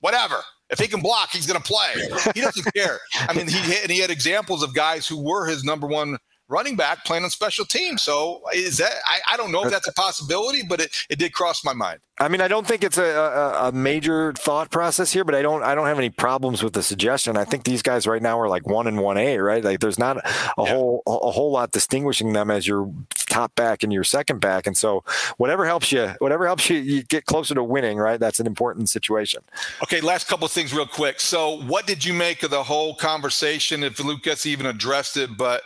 [0.00, 0.36] whatever."
[0.70, 2.32] If he can block, he's going to play.
[2.34, 2.98] He doesn't care.
[3.14, 6.18] I mean, he and he had examples of guys who were his number one
[6.48, 8.02] running back playing on special teams.
[8.02, 11.18] So is that I, I don't know if uh, that's a possibility, but it, it
[11.18, 12.00] did cross my mind.
[12.18, 15.42] I mean, I don't think it's a, a, a, major thought process here, but I
[15.42, 17.36] don't I don't have any problems with the suggestion.
[17.36, 19.64] I think these guys right now are like one and one A, right?
[19.64, 20.22] Like there's not a
[20.58, 20.72] yeah.
[20.72, 24.76] whole a whole lot distinguishing them as your top back and your second back, and
[24.76, 25.02] so
[25.38, 28.20] whatever helps you, whatever helps you, you get closer to winning, right?
[28.20, 29.42] That's an important situation.
[29.82, 31.18] Okay, last couple of things real quick.
[31.18, 33.82] So, what did you make of the whole conversation?
[33.82, 35.62] If Lucas even addressed it, but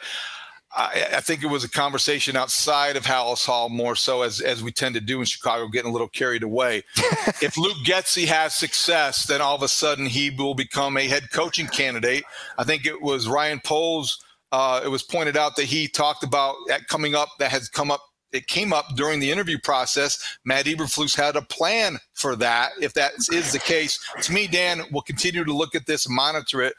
[0.79, 4.63] I, I, think it was a conversation outside of Halas Hall more so as as
[4.63, 6.85] we tend to do in Chicago, getting a little carried away.
[7.43, 11.33] if Luke Getsy has success, then all of a sudden he will become a head
[11.33, 12.23] coaching candidate.
[12.59, 14.25] I think it was Ryan Poles.
[14.53, 17.91] Uh, it was pointed out that he talked about that coming up that has come
[17.91, 18.01] up.
[18.31, 20.39] It came up during the interview process.
[20.45, 22.71] Matt Eberflus had a plan for that.
[22.81, 26.63] If that is the case, to me, Dan, we'll continue to look at this, monitor
[26.63, 26.75] it,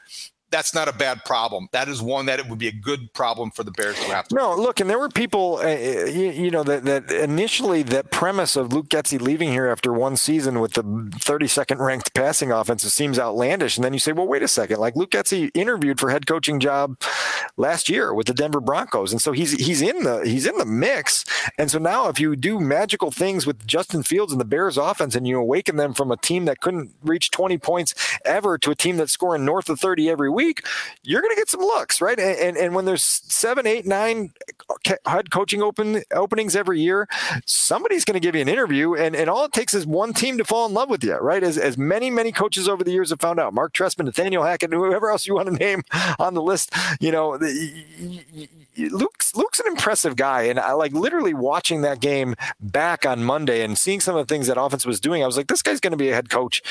[0.50, 1.68] that's not a bad problem.
[1.72, 4.26] That is one that it would be a good problem for the Bears to have.
[4.32, 8.56] No, look, and there were people, uh, you, you, know, that, that initially that premise
[8.56, 13.18] of Luke Getsy leaving here after one season with the 32nd ranked passing offense seems
[13.18, 13.76] outlandish.
[13.76, 16.58] And then you say, well, wait a second, like Luke Getsy interviewed for head coaching
[16.58, 17.00] job
[17.56, 20.64] last year with the Denver Broncos, and so he's he's in the he's in the
[20.64, 21.24] mix.
[21.58, 25.14] And so now, if you do magical things with Justin Fields and the Bears offense,
[25.14, 27.94] and you awaken them from a team that couldn't reach 20 points
[28.24, 30.66] ever to a team that's scoring north of 30 every week week,
[31.02, 32.18] you're going to get some looks, right?
[32.18, 34.32] And, and, and when there's seven, eight, nine
[35.06, 37.08] head coaching open openings every year,
[37.46, 40.38] somebody's going to give you an interview, and, and all it takes is one team
[40.38, 41.42] to fall in love with you, right?
[41.42, 44.72] As, as many, many coaches over the years have found out, Mark Trestman, Nathaniel Hackett,
[44.72, 45.82] whoever else you want to name
[46.18, 48.08] on the list, you know, the,
[48.76, 53.62] Luke's Luke's an impressive guy, and I like literally watching that game back on Monday
[53.62, 55.22] and seeing some of the things that offense was doing.
[55.22, 56.62] I was like, this guy's going to be a head coach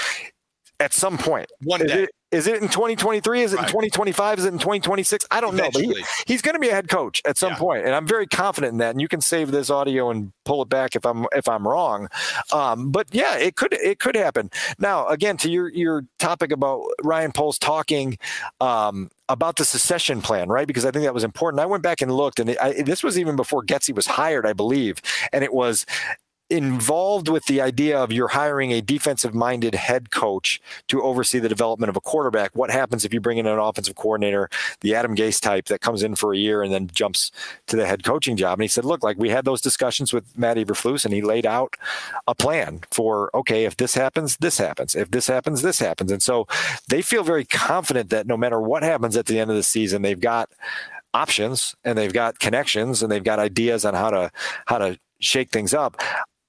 [0.80, 1.51] at some point.
[1.63, 1.86] One day.
[1.86, 3.41] Is it, is it in 2023?
[3.41, 3.63] Is it right.
[3.63, 4.39] in 2025?
[4.39, 5.25] Is it in 2026?
[5.32, 5.88] I don't Eventually.
[5.88, 5.93] know.
[5.93, 7.57] But he, he's going to be a head coach at some yeah.
[7.57, 8.91] point, and I'm very confident in that.
[8.91, 12.07] And you can save this audio and pull it back if I'm if I'm wrong.
[12.53, 14.51] Um, but yeah, it could it could happen.
[14.77, 18.19] Now, again, to your your topic about Ryan Poles talking
[18.61, 20.67] um, about the secession plan, right?
[20.67, 21.61] Because I think that was important.
[21.61, 24.45] I went back and looked, and it, I, this was even before Getsy was hired,
[24.45, 25.01] I believe,
[25.34, 25.86] and it was
[26.50, 31.50] involved with the idea of you're hiring a defensive minded head coach to oversee the
[31.50, 32.56] development of a quarterback.
[32.56, 34.50] What happens if you bring in an offensive coordinator,
[34.82, 37.32] the Adam Gase type that comes in for a year and then jumps
[37.68, 38.54] to the head coaching job?
[38.54, 41.45] And he said, look, like we had those discussions with Matt Eberflus and he laid
[41.45, 41.76] out
[42.28, 44.95] a plan for, okay, if this happens, this happens.
[44.95, 46.12] If this happens, this happens.
[46.12, 46.47] And so
[46.88, 50.02] they feel very confident that no matter what happens at the end of the season,
[50.02, 50.50] they've got
[51.14, 54.32] options and they've got connections and they've got ideas on how to
[54.66, 56.02] how to shake things up.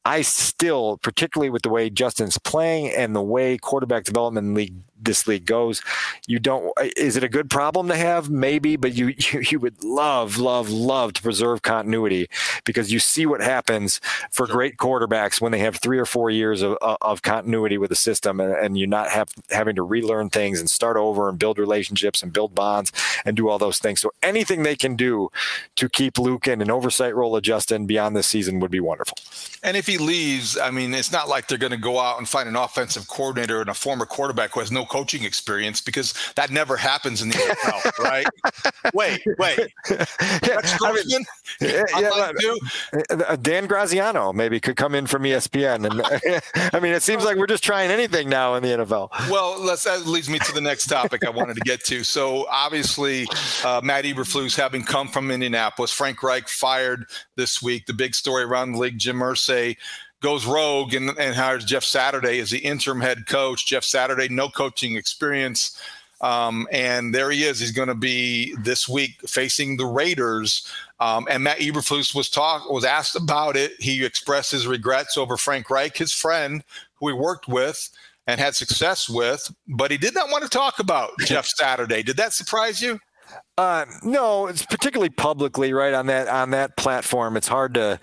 [0.05, 5.27] I still, particularly with the way Justin's playing and the way quarterback development league this
[5.27, 5.83] league goes.
[6.27, 6.73] You don't.
[6.79, 8.31] Uh, is it a good problem to have?
[8.31, 12.29] Maybe, but you you, you would love, love, love to preserve continuity
[12.65, 14.55] because you see what happens for sure.
[14.55, 18.41] great quarterbacks when they have three or four years of, of continuity with the system,
[18.41, 22.23] and, and you're not have, having to relearn things and start over and build relationships
[22.23, 22.93] and build bonds
[23.25, 24.01] and do all those things.
[24.01, 25.31] So anything they can do
[25.77, 29.17] to keep Luke in an oversight role of Justin beyond this season would be wonderful.
[29.63, 32.29] And if he leaves, I mean, it's not like they're going to go out and
[32.29, 36.51] find an offensive coordinator and a former quarterback who has no coaching experience because that
[36.51, 38.27] never happens in the NFL, right?
[38.95, 39.73] Wait, wait.
[39.89, 41.25] That's I mean,
[41.61, 47.03] yeah, yeah, uh, Dan Graziano maybe could come in from ESPN, and I mean, it
[47.03, 49.11] seems like we're just trying anything now in the NFL.
[49.31, 52.05] Well, let's, that leads me to the next topic I wanted to get to.
[52.05, 53.27] So obviously,
[53.65, 57.87] uh, Matt Eberflus having come from Indianapolis, Frank Reich fired this week.
[57.87, 59.77] The big story around the league, Jim Irsay
[60.21, 63.67] goes rogue and, and hires Jeff Saturday as the interim head coach.
[63.67, 65.81] Jeff Saturday, no coaching experience.
[66.21, 67.61] Um, and there he is.
[67.61, 70.71] He's going to be this week facing the Raiders.
[71.01, 73.73] Um, and Matt Eberflus was talk was asked about it.
[73.81, 76.63] He expressed his regrets over Frank Reich, his friend,
[76.97, 77.89] who he worked with
[78.27, 82.03] and had success with, but he did not want to talk about Jeff Saturday.
[82.03, 83.01] Did that surprise you?
[83.57, 87.37] Uh, no, it's particularly publicly, right on that on that platform.
[87.37, 87.99] It's hard to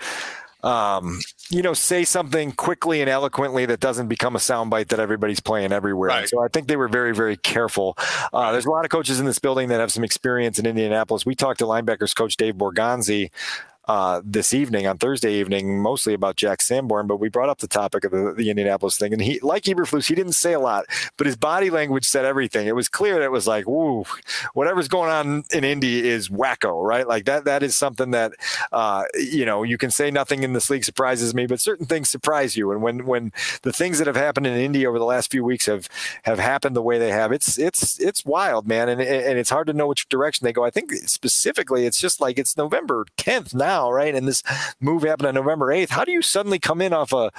[0.67, 5.39] um, you know, say something quickly and eloquently that doesn't become a soundbite that everybody's
[5.39, 6.09] playing everywhere.
[6.09, 6.27] Right.
[6.27, 7.97] So I think they were very, very careful.
[8.33, 11.25] Uh, there's a lot of coaches in this building that have some experience in Indianapolis.
[11.25, 13.31] We talked to linebackers coach Dave Borgonzi
[13.87, 17.67] uh, this evening on Thursday evening, mostly about Jack Sanborn, but we brought up the
[17.67, 19.13] topic of the, the Indianapolis thing.
[19.13, 20.85] And he, like Eberflus, he didn't say a lot,
[21.15, 22.67] but his body language said everything.
[22.67, 24.03] It was clear that it was like, woo,
[24.53, 27.07] whatever's going on in Indy is wacko, right?
[27.07, 28.33] Like that, that is something that,
[28.73, 32.09] uh, you know, you can say nothing in this league surprises me, but certain things
[32.09, 32.73] surprise you.
[32.73, 33.31] And when, when
[33.61, 35.87] the things that have happened in Indy over the last few weeks have,
[36.23, 38.89] have happened the way they have, it's, it's, it's wild, man.
[38.89, 40.65] And, and it's hard to know which direction they go.
[40.65, 44.15] I think specifically, it's just like it's November 10th now now, right?
[44.15, 44.43] And this
[44.79, 45.89] move happened on November 8th.
[45.89, 47.31] How do you suddenly come in off a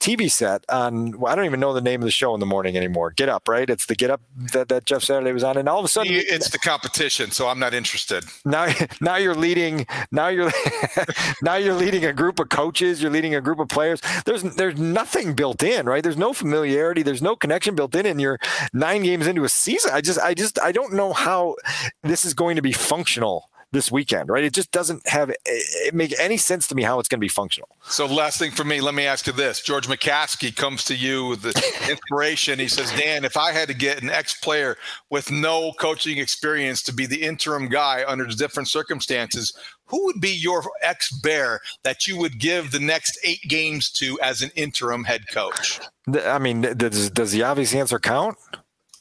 [0.00, 2.46] TV set on, well, I don't even know the name of the show in the
[2.46, 3.10] morning anymore.
[3.10, 3.68] Get Up, right?
[3.68, 4.20] It's the Get Up
[4.52, 5.56] that, that Jeff Saturday was on.
[5.56, 7.30] And all of a sudden, it's the competition.
[7.30, 8.24] So I'm not interested.
[8.44, 10.52] Now, now you're leading, now you're,
[11.42, 13.02] now you're leading a group of coaches.
[13.02, 14.00] You're leading a group of players.
[14.24, 16.02] There's, there's nothing built in, right?
[16.02, 17.02] There's no familiarity.
[17.02, 18.06] There's no connection built in.
[18.06, 18.38] And you're
[18.72, 19.92] nine games into a season.
[19.92, 21.56] I just, I just, I don't know how
[22.02, 24.44] this is going to be functional this weekend, right?
[24.44, 27.28] It just doesn't have it make any sense to me how it's going to be
[27.28, 27.68] functional.
[27.84, 31.26] So, last thing for me, let me ask you this: George McCaskey comes to you
[31.26, 31.50] with the
[31.90, 32.58] inspiration.
[32.58, 34.76] He says, "Dan, if I had to get an ex-player
[35.10, 39.52] with no coaching experience to be the interim guy under different circumstances,
[39.86, 44.42] who would be your ex-bear that you would give the next eight games to as
[44.42, 48.36] an interim head coach?" I mean, does does the obvious answer count?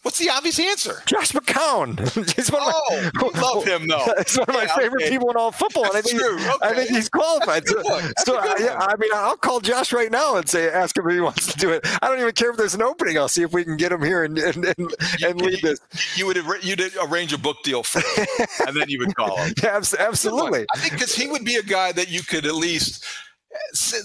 [0.04, 1.04] What's the obvious answer?
[1.06, 2.00] Josh McCown.
[2.36, 4.14] he's one oh, of my, oh, love him though.
[4.18, 5.12] He's one of my favorite okay.
[5.12, 6.38] people in all football, and I think, true.
[6.38, 6.58] Okay.
[6.64, 7.68] I think he's qualified.
[7.68, 7.84] so,
[8.18, 11.14] so I, yeah, I mean, I'll call Josh right now and say, ask him if
[11.14, 11.86] he wants to do it.
[12.02, 13.18] I don't even care if there's an opening.
[13.18, 14.94] I'll see if we can get him here and and, and,
[15.24, 15.80] and lead this.
[16.16, 19.54] You would you'd arrange a book deal for him, and then you would call him.
[19.62, 20.66] yeah, absolutely.
[20.74, 23.06] I think because he would be a guy that you could at least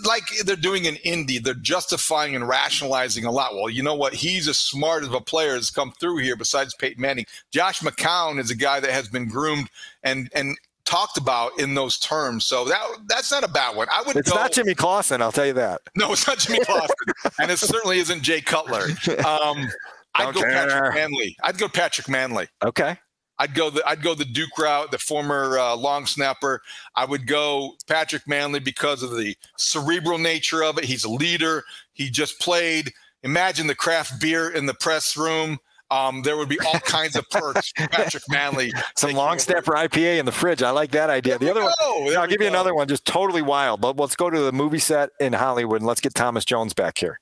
[0.04, 3.54] like they're doing in Indy, they're justifying and rationalizing a lot.
[3.54, 4.14] Well, you know what?
[4.14, 6.36] He's as smart of a player has come through here.
[6.36, 9.68] Besides Peyton Manning, Josh McCown is a guy that has been groomed
[10.02, 12.46] and and talked about in those terms.
[12.46, 13.88] So that that's not a bad one.
[13.90, 14.16] I would.
[14.16, 15.82] It's go, not Jimmy Clausen, I'll tell you that.
[15.96, 16.94] No, it's not Jimmy Clausen,
[17.40, 18.82] and it certainly isn't Jay Cutler.
[19.24, 19.66] Um,
[20.14, 20.68] I'd go care.
[20.68, 21.34] Patrick Mannelly.
[21.42, 22.48] I'd go Patrick Mannelly.
[22.64, 22.96] Okay.
[23.38, 26.62] I'd go the I'd go the Duke route, the former uh, long snapper.
[26.94, 30.84] I would go Patrick Mannelly because of the cerebral nature of it.
[30.84, 31.64] He's a leader.
[31.92, 32.92] He just played.
[33.22, 35.58] Imagine the craft beer in the press room.
[35.90, 37.72] Um, there would be all kinds of perks.
[37.76, 40.62] Patrick Mannelly, Some long snapper IPA in the fridge.
[40.62, 41.38] I like that idea.
[41.38, 42.10] The other one, go.
[42.10, 43.80] There I'll give you another one, just totally wild.
[43.80, 46.98] But let's go to the movie set in Hollywood and let's get Thomas Jones back
[46.98, 47.20] here.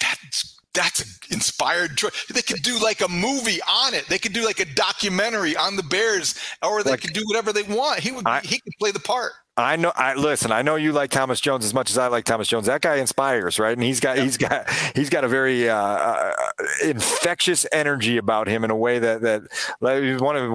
[0.00, 2.12] that's an inspired choice.
[2.32, 4.06] They could do like a movie on it.
[4.08, 7.52] They could do like a documentary on the Bears, or they Like- could do whatever
[7.52, 8.00] they want.
[8.00, 8.26] He would.
[8.26, 9.32] I- he could play the part.
[9.58, 9.90] I know.
[9.96, 10.52] I listen.
[10.52, 12.66] I know you like Thomas Jones as much as I like Thomas Jones.
[12.66, 13.72] That guy inspires, right?
[13.72, 16.32] And he's got he's got he's got a very uh, uh,
[16.84, 19.42] infectious energy about him in a way that that
[19.80, 20.52] like, one of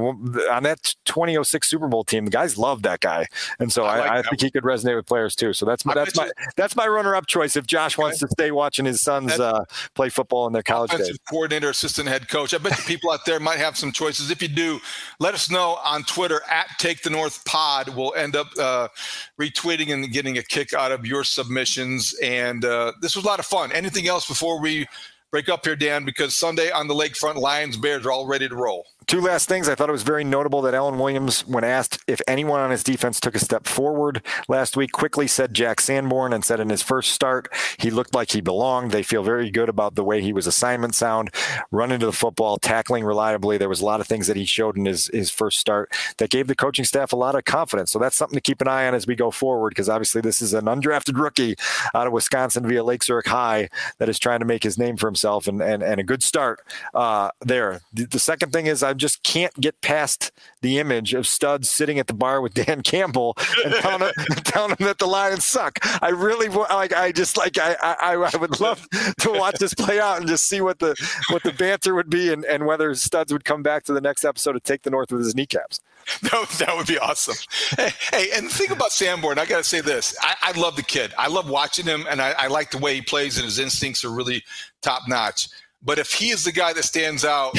[0.52, 2.26] on that 2006 Super Bowl team.
[2.26, 3.26] The guys loved that guy,
[3.60, 5.54] and so I I, like I, that think he could resonate with players too.
[5.54, 7.56] So that's my I that's my you- that's my runner up choice.
[7.56, 10.91] If Josh wants to stay watching his sons That- uh, play football in their college
[10.91, 11.18] days.
[11.28, 12.54] coordinator, assistant head coach.
[12.54, 14.30] I bet the people out there might have some choices.
[14.30, 14.80] If you do,
[15.20, 17.89] let us know on Twitter at Take the North Pod.
[17.95, 18.89] We'll end up uh,
[19.39, 22.14] retweeting and getting a kick out of your submissions.
[22.22, 23.72] And uh, this was a lot of fun.
[23.72, 24.88] Anything else before we
[25.32, 26.06] break up here, Dan?
[26.06, 28.86] Because Sunday on the lakefront, Lions Bears are all ready to roll.
[29.12, 29.68] Two last things.
[29.68, 32.82] I thought it was very notable that Alan Williams, when asked if anyone on his
[32.82, 36.82] defense took a step forward last week, quickly said Jack Sanborn and said in his
[36.82, 38.91] first start, he looked like he belonged.
[38.91, 41.30] They feel very good about the way he was assignment sound,
[41.72, 43.57] running to the football, tackling reliably.
[43.57, 46.30] There was a lot of things that he showed in his, his first start that
[46.30, 47.91] gave the coaching staff a lot of confidence.
[47.91, 50.41] So that's something to keep an eye on as we go forward, because obviously this
[50.41, 51.57] is an undrafted rookie
[51.93, 55.07] out of Wisconsin via Lake Zurich High that is trying to make his name for
[55.07, 56.62] himself and, and, and a good start
[56.93, 57.82] uh, there.
[57.91, 60.32] The, the second thing is I just can't get past
[60.62, 63.36] the image of Studs sitting at the bar with Dan Campbell
[63.66, 64.12] and telling him,
[64.43, 65.80] telling him that the Lions suck.
[66.02, 66.93] I really like.
[66.93, 67.58] I just like.
[67.58, 68.88] I, I I would love
[69.20, 70.95] to watch this play out and just see what the
[71.32, 74.24] what the banter would be and, and whether Studs would come back to the next
[74.24, 75.80] episode to take the North with his kneecaps.
[76.24, 77.36] That, that would be awesome.
[77.78, 80.16] Hey, hey, and the thing about Sanborn, I got to say this.
[80.22, 81.14] I, I love the kid.
[81.18, 84.04] I love watching him, and I, I like the way he plays, and his instincts
[84.04, 84.43] are really
[84.82, 85.47] top notch.
[85.84, 87.58] But if he is the guy that stands out,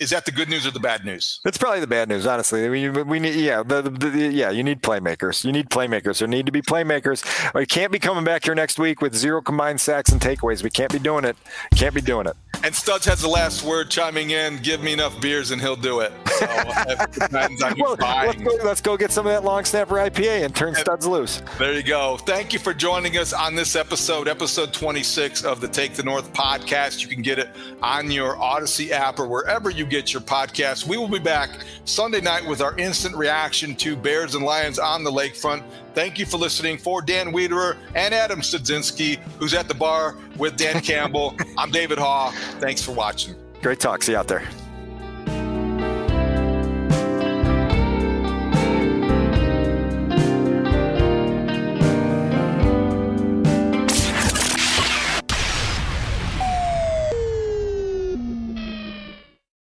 [0.00, 1.40] is that the good news or the bad news?
[1.44, 2.68] It's probably the bad news, honestly.
[2.68, 5.44] We, we need, yeah, the, the, the, yeah, you need playmakers.
[5.44, 6.20] You need playmakers.
[6.20, 7.24] There need to be playmakers.
[7.52, 10.62] We can't be coming back here next week with zero combined sacks and takeaways.
[10.62, 11.36] We can't be doing it.
[11.74, 12.36] Can't be doing it.
[12.64, 14.58] And Studs has the last word, chiming in.
[14.62, 16.12] Give me enough beers, and he'll do it.
[16.26, 19.94] So it depends on Well, let's go, let's go get some of that long snapper
[19.96, 21.42] IPA and turn studs loose.
[21.58, 22.16] There you go.
[22.16, 26.32] Thank you for joining us on this episode, episode 26 of the Take the North
[26.32, 27.00] podcast.
[27.02, 27.48] You can get it
[27.80, 30.86] on your Audacy app or wherever you get your podcasts.
[30.86, 31.50] We will be back
[31.84, 35.62] Sunday night with our instant reaction to Bears and Lions on the lakefront.
[35.94, 36.78] Thank you for listening.
[36.78, 41.98] For Dan Wiederer and Adam Studzinski, who's at the bar with Dan Campbell, I'm David
[41.98, 42.32] Haugh.
[42.60, 43.34] Thanks for watching.
[43.62, 44.02] Great talk.
[44.02, 44.48] See you out there.